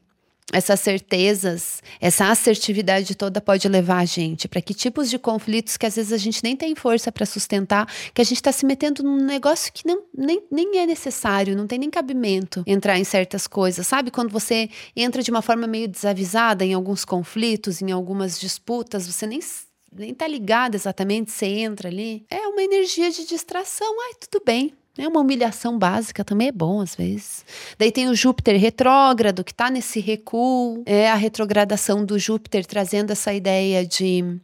essas 0.53 0.79
certezas, 0.79 1.84
essa 2.00 2.29
assertividade 2.29 3.15
toda 3.15 3.41
pode 3.41 3.67
levar 3.67 3.98
a 3.98 4.05
gente 4.05 4.48
para 4.48 4.62
que 4.62 4.74
tipos 4.74 5.10
de 5.10 5.19
conflitos 5.19 5.75
que 5.75 5.86
às 5.86 5.98
vezes 5.98 6.13
a 6.13 6.17
gente 6.17 6.41
nem 6.41 6.55
tem 6.55 6.74
força 6.74 7.12
para 7.12 7.25
sustentar, 7.25 7.86
que 8.13 8.22
a 8.22 8.24
gente 8.24 8.38
está 8.38 8.51
se 8.51 8.65
metendo 8.65 9.03
num 9.03 9.17
negócio 9.17 9.72
que 9.74 9.86
não, 9.86 10.03
nem, 10.17 10.41
nem 10.50 10.79
é 10.79 10.86
necessário, 10.86 11.55
não 11.55 11.67
tem 11.67 11.77
nem 11.77 11.89
cabimento 11.89 12.63
entrar 12.65 12.98
em 12.98 13.03
certas 13.03 13.46
coisas, 13.46 13.86
sabe? 13.86 14.10
Quando 14.10 14.31
você 14.31 14.69
entra 14.96 15.22
de 15.22 15.29
uma 15.29 15.41
forma 15.41 15.67
meio 15.67 15.88
desavisada 15.88 16.63
em 16.63 16.74
alguns 16.74 17.03
conflitos, 17.03 17.81
em 17.81 17.91
algumas 17.91 18.39
disputas, 18.39 19.05
você 19.05 19.27
nem 19.27 19.41
nem 19.91 20.13
tá 20.13 20.27
ligado 20.27 20.75
exatamente, 20.75 21.31
você 21.31 21.46
entra 21.46 21.89
ali. 21.89 22.25
É 22.29 22.48
uma 22.48 22.62
energia 22.62 23.10
de 23.10 23.25
distração. 23.25 23.88
Ai, 24.07 24.13
tudo 24.19 24.43
bem, 24.46 24.74
é 24.98 25.08
uma 25.08 25.22
humilhação 25.22 25.77
básica 25.77 26.24
também 26.24 26.50
é 26.50 26.51
bom 26.51 26.82
às 26.82 26.96
vezes. 26.96 27.46
Daí 27.77 27.92
tem 27.92 28.10
o 28.10 28.16
Júpiter 28.16 28.60
retrógrado, 28.60 29.44
que 29.44 29.51
está 29.51 29.70
nesse 29.70 30.00
recuo. 30.00 30.84
É 30.86 31.10
a 31.10 31.16
retrogradação 31.16 32.06
do 32.06 32.18
Júpiter 32.18 32.66
trazendo 32.66 33.12
essa 33.12 33.34
ideia 33.34 33.86
de 33.86 34.39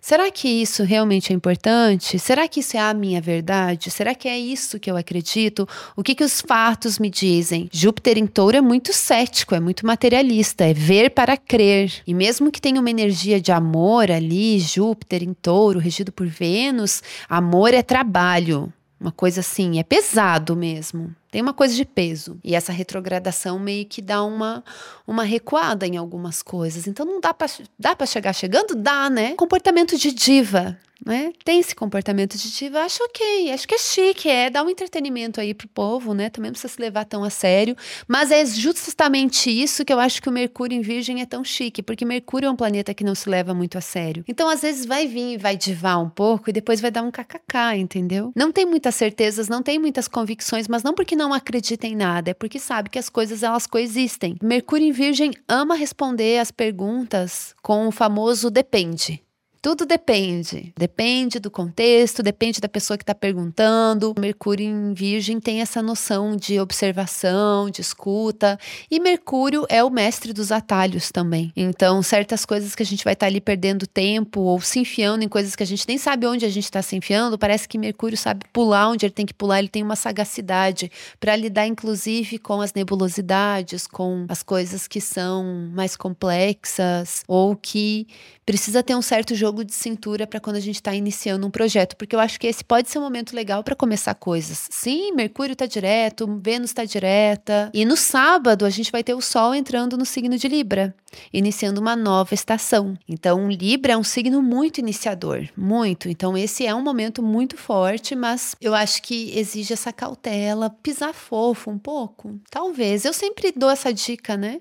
será 0.00 0.30
que 0.30 0.48
isso 0.48 0.82
realmente 0.82 1.32
é 1.32 1.36
importante? 1.36 2.18
Será 2.18 2.48
que 2.48 2.60
isso 2.60 2.76
é 2.76 2.80
a 2.80 2.94
minha 2.94 3.20
verdade? 3.20 3.90
Será 3.90 4.14
que 4.14 4.28
é 4.28 4.38
isso 4.38 4.78
que 4.78 4.90
eu 4.90 4.96
acredito? 4.96 5.68
O 5.96 6.02
que, 6.02 6.14
que 6.14 6.24
os 6.24 6.40
fatos 6.40 6.98
me 6.98 7.10
dizem? 7.10 7.68
Júpiter 7.72 8.16
em 8.16 8.26
touro 8.26 8.56
é 8.56 8.60
muito 8.60 8.92
cético, 8.92 9.54
é 9.54 9.60
muito 9.60 9.86
materialista, 9.86 10.64
é 10.64 10.72
ver 10.72 11.10
para 11.10 11.36
crer. 11.36 11.92
E 12.06 12.14
mesmo 12.14 12.50
que 12.50 12.60
tenha 12.60 12.80
uma 12.80 12.90
energia 12.90 13.40
de 13.40 13.52
amor 13.52 14.10
ali, 14.10 14.58
Júpiter 14.58 15.22
em 15.22 15.34
touro, 15.34 15.78
regido 15.78 16.12
por 16.12 16.26
Vênus, 16.26 17.02
amor 17.28 17.74
é 17.74 17.82
trabalho. 17.82 18.72
Uma 19.00 19.12
coisa 19.12 19.40
assim, 19.40 19.78
é 19.78 19.82
pesado 19.84 20.56
mesmo. 20.56 21.14
Tem 21.30 21.40
uma 21.40 21.54
coisa 21.54 21.74
de 21.74 21.84
peso. 21.84 22.38
E 22.42 22.54
essa 22.54 22.72
retrogradação 22.72 23.58
meio 23.58 23.86
que 23.86 24.02
dá 24.02 24.24
uma, 24.24 24.64
uma 25.06 25.22
recuada 25.22 25.86
em 25.86 25.96
algumas 25.96 26.42
coisas. 26.42 26.86
Então 26.88 27.06
não 27.06 27.20
dá 27.20 27.32
para 27.32 27.48
dá 27.78 27.94
para 27.94 28.06
chegar 28.06 28.32
chegando? 28.32 28.74
Dá, 28.74 29.08
né? 29.08 29.34
Comportamento 29.34 29.96
de 29.96 30.12
diva 30.12 30.76
né? 31.04 31.32
Tem 31.44 31.60
esse 31.60 31.74
comportamento 31.74 32.36
de 32.36 32.50
diva, 32.50 32.80
acho 32.80 33.02
ok, 33.04 33.52
acho 33.52 33.66
que 33.66 33.74
é 33.74 33.78
chique, 33.78 34.28
é 34.28 34.50
dar 34.50 34.62
um 34.62 34.68
entretenimento 34.68 35.40
aí 35.40 35.54
pro 35.54 35.68
povo, 35.68 36.14
né? 36.14 36.28
Também 36.28 36.50
não 36.50 36.54
precisa 36.54 36.72
se 36.72 36.80
levar 36.80 37.04
tão 37.04 37.24
a 37.24 37.30
sério. 37.30 37.76
Mas 38.06 38.30
é 38.30 38.44
justamente 38.44 39.50
isso 39.50 39.84
que 39.84 39.92
eu 39.92 40.00
acho 40.00 40.20
que 40.20 40.28
o 40.28 40.32
Mercúrio 40.32 40.76
em 40.76 40.80
Virgem 40.80 41.20
é 41.20 41.26
tão 41.26 41.44
chique, 41.44 41.82
porque 41.82 42.04
Mercúrio 42.04 42.46
é 42.46 42.50
um 42.50 42.56
planeta 42.56 42.92
que 42.92 43.04
não 43.04 43.14
se 43.14 43.28
leva 43.28 43.54
muito 43.54 43.78
a 43.78 43.80
sério. 43.80 44.24
Então, 44.28 44.48
às 44.48 44.62
vezes, 44.62 44.84
vai 44.84 45.06
vir 45.06 45.34
e 45.34 45.38
vai 45.38 45.56
divar 45.56 45.98
um 45.98 46.08
pouco 46.08 46.50
e 46.50 46.52
depois 46.52 46.80
vai 46.80 46.90
dar 46.90 47.02
um 47.02 47.10
kkk, 47.10 47.76
entendeu? 47.76 48.32
Não 48.34 48.52
tem 48.52 48.66
muitas 48.66 48.94
certezas, 48.94 49.48
não 49.48 49.62
tem 49.62 49.78
muitas 49.78 50.08
convicções, 50.08 50.68
mas 50.68 50.82
não 50.82 50.94
porque 50.94 51.16
não 51.16 51.32
acredita 51.32 51.86
em 51.86 51.96
nada, 51.96 52.30
é 52.30 52.34
porque 52.34 52.58
sabe 52.58 52.90
que 52.90 52.98
as 52.98 53.08
coisas 53.08 53.42
elas 53.42 53.66
coexistem. 53.66 54.36
Mercúrio 54.42 54.86
em 54.86 54.92
Virgem 54.92 55.32
ama 55.48 55.74
responder 55.74 56.38
as 56.38 56.50
perguntas 56.50 57.54
com 57.62 57.86
o 57.86 57.92
famoso 57.92 58.50
depende. 58.50 59.22
Tudo 59.60 59.84
depende. 59.84 60.72
Depende 60.78 61.40
do 61.40 61.50
contexto, 61.50 62.22
depende 62.22 62.60
da 62.60 62.68
pessoa 62.68 62.96
que 62.96 63.02
está 63.02 63.14
perguntando. 63.14 64.14
Mercúrio 64.18 64.64
em 64.64 64.94
Virgem 64.94 65.40
tem 65.40 65.60
essa 65.60 65.82
noção 65.82 66.36
de 66.36 66.60
observação, 66.60 67.68
de 67.68 67.80
escuta. 67.80 68.58
E 68.88 69.00
Mercúrio 69.00 69.66
é 69.68 69.82
o 69.82 69.90
mestre 69.90 70.32
dos 70.32 70.52
atalhos 70.52 71.10
também. 71.10 71.52
Então, 71.56 72.02
certas 72.02 72.44
coisas 72.44 72.76
que 72.76 72.84
a 72.84 72.86
gente 72.86 73.02
vai 73.02 73.14
estar 73.14 73.26
tá 73.26 73.30
ali 73.30 73.40
perdendo 73.40 73.86
tempo 73.86 74.40
ou 74.42 74.60
se 74.60 74.78
enfiando 74.78 75.24
em 75.24 75.28
coisas 75.28 75.56
que 75.56 75.62
a 75.62 75.66
gente 75.66 75.86
nem 75.88 75.98
sabe 75.98 76.26
onde 76.26 76.44
a 76.44 76.50
gente 76.50 76.64
está 76.64 76.80
se 76.80 76.94
enfiando, 76.94 77.36
parece 77.36 77.68
que 77.68 77.78
Mercúrio 77.78 78.16
sabe 78.16 78.46
pular 78.52 78.88
onde 78.88 79.06
ele 79.06 79.12
tem 79.12 79.26
que 79.26 79.34
pular. 79.34 79.58
Ele 79.58 79.68
tem 79.68 79.82
uma 79.82 79.96
sagacidade 79.96 80.90
para 81.18 81.34
lidar, 81.34 81.66
inclusive, 81.66 82.38
com 82.38 82.60
as 82.60 82.72
nebulosidades, 82.72 83.88
com 83.88 84.24
as 84.28 84.42
coisas 84.42 84.86
que 84.86 85.00
são 85.00 85.68
mais 85.74 85.96
complexas 85.96 87.24
ou 87.26 87.56
que 87.56 88.06
precisa 88.46 88.82
ter 88.82 88.94
um 88.94 89.02
certo 89.02 89.34
jogo 89.34 89.47
de 89.64 89.74
cintura 89.74 90.26
para 90.26 90.40
quando 90.40 90.56
a 90.56 90.60
gente 90.60 90.76
está 90.76 90.94
iniciando 90.94 91.46
um 91.46 91.50
projeto, 91.50 91.96
porque 91.96 92.14
eu 92.14 92.20
acho 92.20 92.38
que 92.38 92.46
esse 92.46 92.64
pode 92.64 92.90
ser 92.90 92.98
um 92.98 93.02
momento 93.02 93.34
legal 93.34 93.62
para 93.64 93.74
começar 93.74 94.14
coisas. 94.14 94.68
Sim, 94.70 95.12
Mercúrio 95.12 95.52
está 95.52 95.66
direto, 95.66 96.40
Vênus 96.42 96.70
está 96.70 96.84
direta. 96.84 97.70
E 97.72 97.84
no 97.84 97.96
sábado 97.96 98.64
a 98.64 98.70
gente 98.70 98.92
vai 98.92 99.02
ter 99.02 99.14
o 99.14 99.20
Sol 99.20 99.54
entrando 99.54 99.96
no 99.96 100.04
signo 100.04 100.36
de 100.36 100.48
Libra, 100.48 100.94
iniciando 101.32 101.80
uma 101.80 101.96
nova 101.96 102.34
estação. 102.34 102.96
Então, 103.08 103.50
Libra 103.50 103.92
é 103.92 103.96
um 103.96 104.04
signo 104.04 104.42
muito 104.42 104.78
iniciador, 104.78 105.48
muito. 105.56 106.08
Então, 106.08 106.36
esse 106.36 106.66
é 106.66 106.74
um 106.74 106.82
momento 106.82 107.22
muito 107.22 107.56
forte, 107.56 108.14
mas 108.14 108.54
eu 108.60 108.74
acho 108.74 109.02
que 109.02 109.36
exige 109.38 109.72
essa 109.72 109.92
cautela, 109.92 110.70
pisar 110.82 111.12
fofo 111.12 111.70
um 111.70 111.78
pouco. 111.78 112.38
Talvez. 112.50 113.04
Eu 113.04 113.12
sempre 113.12 113.52
dou 113.54 113.70
essa 113.70 113.92
dica, 113.92 114.36
né? 114.36 114.60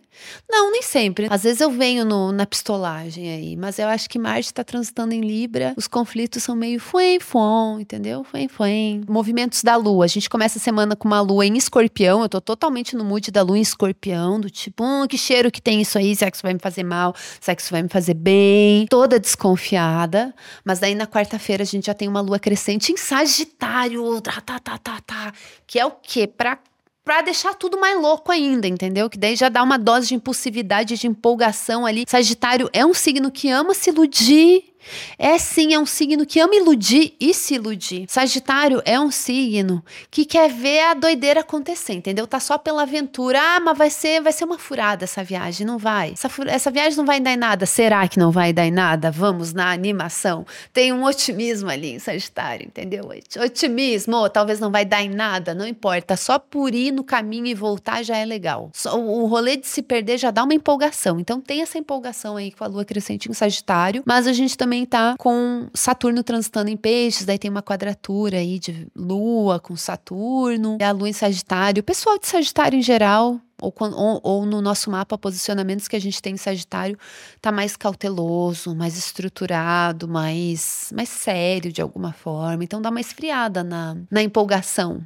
Não, 0.49 0.71
nem 0.71 0.81
sempre. 0.81 1.27
Às 1.29 1.43
vezes 1.43 1.61
eu 1.61 1.71
venho 1.71 2.05
no, 2.05 2.31
na 2.31 2.45
pistolagem 2.45 3.29
aí, 3.29 3.55
mas 3.55 3.79
eu 3.79 3.87
acho 3.87 4.09
que 4.09 4.19
Marte 4.19 4.47
está 4.47 4.63
transitando 4.77 5.13
em 5.13 5.21
Libra, 5.21 5.73
os 5.75 5.87
conflitos 5.87 6.43
são 6.43 6.55
meio 6.55 6.79
fuem 6.79 7.19
fuem, 7.19 7.81
entendeu? 7.81 8.23
Fuem 8.23 8.47
fuem. 8.47 9.01
Movimentos 9.07 9.63
da 9.63 9.75
Lua. 9.75 10.05
A 10.05 10.07
gente 10.07 10.29
começa 10.29 10.59
a 10.59 10.61
semana 10.61 10.95
com 10.95 11.07
uma 11.07 11.19
Lua 11.19 11.45
em 11.45 11.57
Escorpião. 11.57 12.21
Eu 12.21 12.29
tô 12.29 12.39
totalmente 12.39 12.95
no 12.95 13.03
mood 13.03 13.31
da 13.31 13.41
Lua 13.41 13.57
em 13.57 13.61
Escorpião, 13.61 14.39
do 14.39 14.49
tipo, 14.49 14.83
hum, 14.83 15.07
que 15.07 15.17
cheiro 15.17 15.51
que 15.51 15.61
tem 15.61 15.81
isso 15.81 15.97
aí? 15.97 16.15
Será 16.15 16.29
que 16.29 16.37
isso 16.37 16.43
vai 16.43 16.53
me 16.53 16.59
fazer 16.59 16.83
mal? 16.83 17.15
Será 17.41 17.55
que 17.55 17.61
isso 17.61 17.71
vai 17.71 17.81
me 17.81 17.89
fazer 17.89 18.13
bem? 18.13 18.85
Toda 18.87 19.19
desconfiada. 19.19 20.33
Mas 20.63 20.79
daí 20.79 20.93
na 20.93 21.07
quarta-feira 21.07 21.63
a 21.63 21.65
gente 21.65 21.87
já 21.87 21.93
tem 21.93 22.07
uma 22.07 22.21
Lua 22.21 22.39
crescente 22.39 22.91
em 22.91 22.97
Sagitário. 22.97 24.21
Tá, 24.21 24.41
tá, 24.41 24.59
tá, 24.59 24.77
tá, 24.77 25.01
tá. 25.05 25.33
Que 25.65 25.79
é 25.79 25.85
o 25.85 25.91
quê? 25.91 26.27
Pra 26.27 26.59
para 27.07 27.21
deixar 27.21 27.55
tudo 27.55 27.79
mais 27.79 27.97
louco 27.97 28.33
ainda, 28.33 28.67
entendeu? 28.67 29.09
Que 29.09 29.17
daí 29.17 29.33
já 29.33 29.47
dá 29.47 29.63
uma 29.63 29.79
dose 29.79 30.09
de 30.09 30.15
impulsividade, 30.15 30.97
de 30.97 31.07
empolgação 31.07 31.85
ali. 31.85 32.03
Sagitário 32.05 32.69
é 32.73 32.85
um 32.85 32.93
signo 32.93 33.31
que 33.31 33.49
ama 33.49 33.73
se 33.73 33.91
iludir 33.91 34.75
é 35.17 35.37
sim, 35.37 35.73
é 35.73 35.79
um 35.79 35.85
signo 35.85 36.25
que 36.25 36.39
ama 36.39 36.55
iludir 36.55 37.15
e 37.19 37.33
se 37.33 37.55
iludir. 37.55 38.05
Sagitário 38.07 38.81
é 38.85 38.99
um 38.99 39.11
signo 39.11 39.83
que 40.09 40.25
quer 40.25 40.49
ver 40.49 40.79
a 40.81 40.93
doideira 40.93 41.41
acontecer, 41.41 41.93
entendeu? 41.93 42.27
Tá 42.27 42.39
só 42.39 42.57
pela 42.57 42.83
aventura. 42.83 43.39
Ah, 43.39 43.59
mas 43.59 43.77
vai 43.77 43.89
ser, 43.89 44.21
vai 44.21 44.33
ser 44.33 44.45
uma 44.45 44.57
furada 44.57 45.03
essa 45.03 45.23
viagem, 45.23 45.65
não 45.65 45.77
vai. 45.77 46.13
Essa, 46.13 46.29
essa 46.47 46.71
viagem 46.71 46.97
não 46.97 47.05
vai 47.05 47.19
dar 47.19 47.33
em 47.33 47.37
nada. 47.37 47.65
Será 47.65 48.07
que 48.07 48.19
não 48.19 48.31
vai 48.31 48.53
dar 48.53 48.65
em 48.65 48.71
nada? 48.71 49.11
Vamos 49.11 49.53
na 49.53 49.71
animação. 49.71 50.45
Tem 50.71 50.93
um 50.93 51.03
otimismo 51.03 51.69
ali 51.69 51.93
em 51.93 51.99
Sagitário, 51.99 52.67
entendeu? 52.67 53.09
Otimismo, 53.43 54.29
talvez 54.29 54.59
não 54.59 54.71
vai 54.71 54.85
dar 54.85 55.01
em 55.01 55.09
nada, 55.09 55.53
não 55.53 55.67
importa. 55.67 56.15
Só 56.15 56.37
por 56.37 56.73
ir 56.73 56.91
no 56.91 57.03
caminho 57.03 57.47
e 57.47 57.53
voltar 57.53 58.03
já 58.03 58.17
é 58.17 58.25
legal. 58.25 58.71
O 58.93 59.25
rolê 59.25 59.57
de 59.57 59.67
se 59.67 59.81
perder 59.81 60.17
já 60.17 60.31
dá 60.31 60.43
uma 60.43 60.53
empolgação. 60.53 61.19
Então 61.19 61.39
tem 61.39 61.61
essa 61.61 61.77
empolgação 61.77 62.35
aí 62.35 62.51
com 62.51 62.63
a 62.63 62.67
lua 62.67 62.85
crescente 62.85 63.29
em 63.29 63.33
Sagitário, 63.33 64.03
mas 64.05 64.27
a 64.27 64.33
gente 64.33 64.57
também 64.57 64.76
também 64.77 64.85
tá 64.85 65.15
com 65.17 65.67
Saturno 65.73 66.23
transitando 66.23 66.69
em 66.69 66.77
peixes, 66.77 67.25
daí 67.25 67.39
tem 67.39 67.49
uma 67.49 67.63
quadratura 67.63 68.37
aí 68.37 68.59
de 68.59 68.87
Lua 68.95 69.59
com 69.59 69.75
Saturno, 69.75 70.77
a 70.81 70.91
Lua 70.91 71.09
em 71.09 71.13
Sagitário. 71.13 71.81
O 71.81 71.83
pessoal 71.83 72.19
de 72.19 72.27
Sagitário 72.27 72.77
em 72.77 72.81
geral, 72.81 73.39
ou, 73.61 73.73
ou, 73.79 74.19
ou, 74.21 74.45
no 74.45 74.61
nosso 74.61 74.91
mapa, 74.91 75.17
posicionamentos 75.17 75.87
que 75.87 75.95
a 75.95 75.99
gente 75.99 76.21
tem 76.21 76.33
em 76.33 76.37
Sagitário, 76.37 76.97
tá 77.41 77.51
mais 77.51 77.75
cauteloso, 77.75 78.75
mais 78.75 78.97
estruturado, 78.97 80.07
mais, 80.07 80.91
mais 80.93 81.09
sério 81.09 81.71
de 81.71 81.81
alguma 81.81 82.13
forma. 82.13 82.63
Então 82.63 82.81
dá 82.81 82.89
uma 82.89 83.01
esfriada 83.01 83.63
na, 83.63 83.97
na 84.11 84.21
empolgação. 84.21 85.03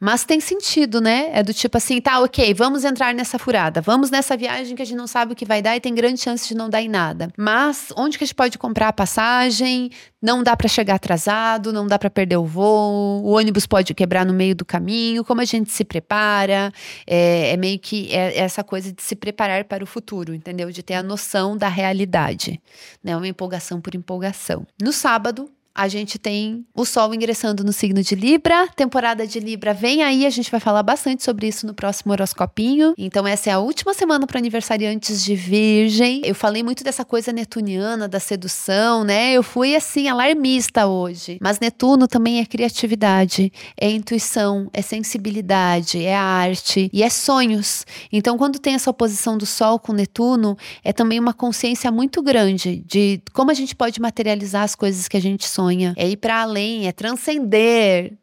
Mas 0.00 0.24
tem 0.24 0.38
sentido, 0.38 1.00
né? 1.00 1.30
É 1.32 1.42
do 1.42 1.52
tipo 1.52 1.76
assim, 1.76 2.00
tá, 2.00 2.20
ok, 2.20 2.54
vamos 2.54 2.84
entrar 2.84 3.12
nessa 3.12 3.38
furada, 3.38 3.80
vamos 3.80 4.10
nessa 4.10 4.36
viagem 4.36 4.76
que 4.76 4.82
a 4.82 4.84
gente 4.84 4.96
não 4.96 5.08
sabe 5.08 5.32
o 5.32 5.36
que 5.36 5.44
vai 5.44 5.60
dar 5.60 5.76
e 5.76 5.80
tem 5.80 5.92
grande 5.94 6.20
chance 6.20 6.46
de 6.46 6.54
não 6.54 6.70
dar 6.70 6.80
em 6.80 6.88
nada. 6.88 7.32
Mas 7.36 7.88
onde 7.96 8.16
que 8.16 8.22
a 8.22 8.26
gente 8.26 8.34
pode 8.34 8.58
comprar 8.58 8.88
a 8.88 8.92
passagem? 8.92 9.90
Não 10.22 10.42
dá 10.42 10.56
para 10.56 10.68
chegar 10.68 10.94
atrasado, 10.94 11.72
não 11.72 11.86
dá 11.86 11.98
para 11.98 12.10
perder 12.10 12.36
o 12.36 12.44
voo, 12.44 13.24
o 13.24 13.30
ônibus 13.30 13.66
pode 13.66 13.92
quebrar 13.92 14.24
no 14.24 14.32
meio 14.32 14.54
do 14.54 14.64
caminho. 14.64 15.24
Como 15.24 15.40
a 15.40 15.44
gente 15.44 15.70
se 15.72 15.84
prepara? 15.84 16.72
É, 17.06 17.52
é 17.52 17.56
meio 17.56 17.78
que 17.78 18.12
é, 18.14 18.38
essa 18.38 18.62
coisa 18.62 18.92
de 18.92 19.02
se 19.02 19.16
preparar 19.16 19.64
para 19.64 19.82
o 19.82 19.86
futuro, 19.86 20.32
entendeu? 20.34 20.70
De 20.70 20.82
ter 20.82 20.94
a 20.94 21.02
noção 21.02 21.56
da 21.56 21.68
realidade, 21.68 22.60
né? 23.02 23.16
Uma 23.16 23.28
empolgação 23.28 23.80
por 23.80 23.94
empolgação. 23.94 24.64
No 24.80 24.92
sábado, 24.92 25.50
a 25.74 25.86
gente 25.86 26.18
tem 26.18 26.66
o 26.74 26.84
Sol 26.84 27.14
ingressando 27.14 27.62
no 27.62 27.72
signo 27.72 28.02
de 28.02 28.14
Libra. 28.14 28.66
Temporada 28.74 29.26
de 29.26 29.38
Libra 29.38 29.72
vem 29.72 30.02
aí, 30.02 30.26
a 30.26 30.30
gente 30.30 30.50
vai 30.50 30.58
falar 30.58 30.82
bastante 30.82 31.22
sobre 31.22 31.46
isso 31.46 31.66
no 31.66 31.72
próximo 31.72 32.12
horoscopinho. 32.12 32.94
Então, 32.98 33.26
essa 33.26 33.50
é 33.50 33.52
a 33.52 33.58
última 33.60 33.94
semana 33.94 34.26
para 34.26 34.38
aniversariantes 34.38 35.22
de 35.22 35.36
Virgem. 35.36 36.22
Eu 36.24 36.34
falei 36.34 36.62
muito 36.62 36.82
dessa 36.82 37.04
coisa 37.04 37.32
netuniana, 37.32 38.08
da 38.08 38.18
sedução, 38.18 39.04
né? 39.04 39.32
Eu 39.32 39.42
fui 39.42 39.76
assim, 39.76 40.08
alarmista 40.08 40.86
hoje. 40.86 41.38
Mas 41.40 41.60
Netuno 41.60 42.08
também 42.08 42.40
é 42.40 42.44
criatividade, 42.44 43.52
é 43.80 43.88
intuição, 43.90 44.68
é 44.72 44.82
sensibilidade, 44.82 46.04
é 46.04 46.16
arte 46.16 46.90
e 46.92 47.02
é 47.02 47.10
sonhos. 47.10 47.86
Então, 48.12 48.36
quando 48.36 48.58
tem 48.58 48.74
essa 48.74 48.90
oposição 48.90 49.38
do 49.38 49.46
Sol 49.46 49.78
com 49.78 49.92
Netuno, 49.92 50.56
é 50.82 50.92
também 50.92 51.20
uma 51.20 51.32
consciência 51.32 51.90
muito 51.92 52.20
grande 52.20 52.82
de 52.86 53.20
como 53.32 53.50
a 53.50 53.54
gente 53.54 53.76
pode 53.76 54.00
materializar 54.00 54.62
as 54.64 54.74
coisas 54.74 55.06
que 55.06 55.16
a 55.16 55.20
gente 55.20 55.48
sonha 55.58 55.92
é 55.96 56.08
ir 56.08 56.16
para 56.16 56.42
além, 56.42 56.86
é 56.86 56.92
transcender 56.92 58.16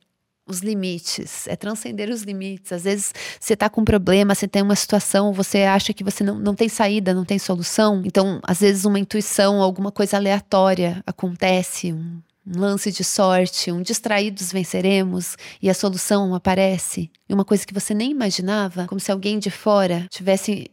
os 0.48 0.60
limites, 0.60 1.48
é 1.48 1.56
transcender 1.56 2.10
os 2.10 2.22
limites. 2.22 2.72
Às 2.72 2.84
vezes 2.84 3.14
você 3.40 3.54
está 3.54 3.70
com 3.70 3.82
um 3.82 3.86
problema, 3.86 4.34
você 4.34 4.48
tem 4.48 4.62
uma 4.62 4.76
situação, 4.76 5.34
você 5.34 5.64
acha 5.64 5.94
que 5.94 6.04
você 6.04 6.24
não, 6.24 6.40
não 6.40 6.56
tem 6.56 6.70
saída, 6.70 7.14
não 7.14 7.26
tem 7.26 7.38
solução. 7.40 8.02
Então, 8.06 8.40
às 8.44 8.62
vezes, 8.62 8.86
uma 8.86 9.00
intuição, 9.00 9.62
alguma 9.62 9.92
coisa 9.92 10.18
aleatória 10.18 11.04
acontece, 11.06 11.92
um, 11.92 12.22
um 12.46 12.60
lance 12.60 12.92
de 12.92 13.04
sorte, 13.04 13.72
um 13.72 13.82
distraídos 13.82 14.52
venceremos 14.52 15.36
e 15.62 15.70
a 15.70 15.74
solução 15.74 16.36
aparece. 16.36 17.10
E 17.28 17.34
uma 17.34 17.44
coisa 17.44 17.66
que 17.66 17.74
você 17.74 17.94
nem 17.94 18.12
imaginava, 18.12 18.86
como 18.86 19.02
se 19.02 19.12
alguém 19.12 19.40
de 19.40 19.50
fora 19.50 20.06
tivesse 20.10 20.70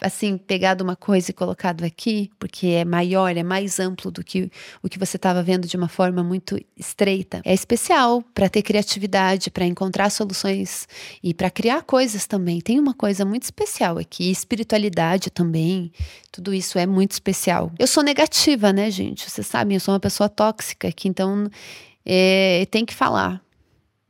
assim, 0.00 0.36
pegado 0.36 0.82
uma 0.82 0.96
coisa 0.96 1.30
e 1.30 1.34
colocado 1.34 1.84
aqui, 1.84 2.30
porque 2.38 2.68
é 2.68 2.84
maior, 2.84 3.36
é 3.36 3.42
mais 3.42 3.78
amplo 3.78 4.10
do 4.10 4.24
que 4.24 4.50
o 4.82 4.88
que 4.88 4.98
você 4.98 5.16
estava 5.16 5.42
vendo 5.42 5.68
de 5.68 5.76
uma 5.76 5.88
forma 5.88 6.24
muito 6.24 6.58
estreita. 6.76 7.40
É 7.44 7.54
especial 7.54 8.22
para 8.34 8.48
ter 8.48 8.62
criatividade, 8.62 9.50
para 9.50 9.64
encontrar 9.64 10.10
soluções 10.10 10.88
e 11.22 11.32
para 11.32 11.50
criar 11.50 11.82
coisas 11.82 12.26
também. 12.26 12.60
Tem 12.60 12.80
uma 12.80 12.94
coisa 12.94 13.24
muito 13.24 13.44
especial 13.44 13.96
aqui, 13.96 14.28
espiritualidade 14.30 15.30
também. 15.30 15.92
Tudo 16.32 16.52
isso 16.52 16.76
é 16.76 16.86
muito 16.86 17.12
especial. 17.12 17.70
Eu 17.78 17.86
sou 17.86 18.02
negativa, 18.02 18.72
né, 18.72 18.90
gente? 18.90 19.30
Vocês 19.30 19.46
sabem, 19.46 19.76
eu 19.76 19.80
sou 19.80 19.94
uma 19.94 20.00
pessoa 20.00 20.28
tóxica 20.28 20.88
aqui, 20.88 21.08
então 21.08 21.48
é, 22.04 22.66
tem 22.70 22.84
que 22.84 22.94
falar 22.94 23.40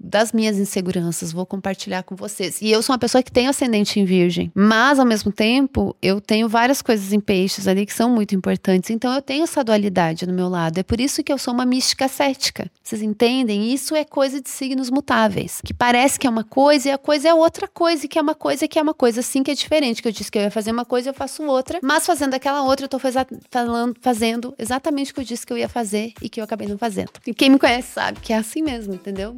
das 0.01 0.33
minhas 0.33 0.59
inseguranças, 0.59 1.31
vou 1.31 1.45
compartilhar 1.45 2.03
com 2.03 2.17
vocês. 2.17 2.61
E 2.63 2.71
eu 2.71 2.83
sou 2.83 2.95
uma 2.95 2.99
pessoa 2.99 3.23
que 3.23 3.31
tem 3.31 3.49
ascendente 3.49 4.01
em 4.01 4.05
virgem, 4.05 4.51
mas 4.55 4.99
ao 4.99 5.05
mesmo 5.05 5.31
tempo 5.31 5.95
eu 6.01 6.21
tenho 6.21 6.49
várias 6.49 6.81
coisas 6.81 7.13
em 7.13 7.21
peixes 7.21 7.69
ali 7.69 7.85
que 7.85 7.93
são 7.93 8.09
muito 8.11 8.35
importantes. 8.35 8.89
Então 8.91 9.13
eu 9.15 9.21
tenho 9.21 9.45
essa 9.45 9.63
dualidade 9.63 10.27
no 10.27 10.33
meu 10.33 10.49
lado. 10.49 10.79
É 10.79 10.83
por 10.83 11.01
isso 11.01 11.23
que 11.23 11.33
eu 11.33 11.39
sou 11.39 11.53
uma 11.53 11.67
mística 11.67 12.09
cética. 12.09 12.71
Vocês 12.83 13.03
entendem? 13.03 13.73
Isso 13.73 13.95
é 13.95 14.05
coisa 14.05 14.41
de 14.41 14.49
signos 14.49 14.91
mutáveis, 14.91 15.61
que 15.65 15.75
parece 15.75 16.19
que 16.19 16.27
é 16.27 16.31
uma 16.31 16.45
coisa 16.45 16.89
e 16.89 16.93
a 16.93 16.99
coisa 16.99 17.29
é 17.29 17.35
outra 17.35 17.69
coisa, 17.69 18.09
que 18.09 18.19
é 18.19 18.23
uma 18.23 18.35
coisa 18.35 18.67
que 18.67 18.79
é 18.79 18.83
uma 18.83 18.95
coisa 18.95 19.21
assim 19.21 19.43
que 19.43 19.51
é 19.51 19.55
diferente, 19.55 20.01
que 20.01 20.09
eu 20.09 20.13
disse 20.13 20.31
que 20.31 20.39
eu 20.39 20.43
ia 20.43 20.51
fazer 20.51 20.73
uma 20.73 20.85
coisa, 20.85 21.11
eu 21.11 21.15
faço 21.15 21.43
outra, 21.45 21.79
mas 21.83 22.07
fazendo 22.07 22.35
aquela 22.35 22.63
outra 22.63 22.87
eu 22.87 22.89
tô 22.89 22.99
falando, 22.99 23.97
fazendo 24.01 24.55
exatamente 24.59 25.13
o 25.13 25.15
que 25.15 25.21
eu 25.21 25.25
disse 25.25 25.47
que 25.47 25.53
eu 25.53 25.59
ia 25.59 25.69
fazer 25.69 26.13
e 26.23 26.29
que 26.29 26.41
eu 26.41 26.45
acabei 26.45 26.67
não 26.67 26.79
fazendo. 26.79 27.11
E 27.27 27.35
quem 27.35 27.51
me 27.51 27.59
conhece 27.59 27.93
sabe 27.93 28.21
que 28.21 28.33
é 28.33 28.37
assim 28.37 28.63
mesmo, 28.63 28.95
entendeu? 28.95 29.37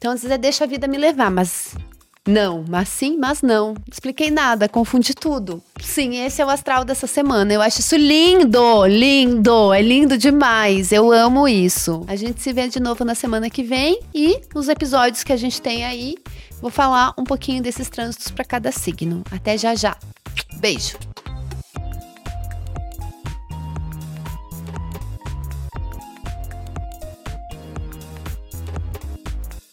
Então, 0.00 0.12
às 0.12 0.22
vezes, 0.22 0.34
é 0.34 0.38
deixa 0.38 0.64
a 0.64 0.66
vida 0.66 0.88
me 0.88 0.96
levar, 0.96 1.30
mas 1.30 1.74
não, 2.26 2.64
mas 2.66 2.88
sim, 2.88 3.18
mas 3.18 3.42
não. 3.42 3.74
Expliquei 3.90 4.30
nada, 4.30 4.66
confundi 4.66 5.12
tudo. 5.14 5.62
Sim, 5.78 6.24
esse 6.24 6.40
é 6.40 6.46
o 6.46 6.48
astral 6.48 6.86
dessa 6.86 7.06
semana. 7.06 7.52
Eu 7.52 7.60
acho 7.60 7.80
isso 7.80 7.96
lindo, 7.96 8.86
lindo, 8.86 9.74
é 9.74 9.82
lindo 9.82 10.16
demais. 10.16 10.90
Eu 10.90 11.12
amo 11.12 11.46
isso. 11.46 12.02
A 12.06 12.16
gente 12.16 12.40
se 12.40 12.50
vê 12.50 12.66
de 12.66 12.80
novo 12.80 13.04
na 13.04 13.14
semana 13.14 13.50
que 13.50 13.62
vem 13.62 14.00
e 14.14 14.40
nos 14.54 14.70
episódios 14.70 15.22
que 15.22 15.34
a 15.34 15.36
gente 15.36 15.60
tem 15.60 15.84
aí, 15.84 16.14
vou 16.62 16.70
falar 16.70 17.12
um 17.18 17.24
pouquinho 17.24 17.62
desses 17.62 17.90
trânsitos 17.90 18.30
para 18.30 18.44
cada 18.44 18.72
signo. 18.72 19.22
Até 19.30 19.58
já 19.58 19.74
já. 19.74 19.94
Beijo. 20.60 20.96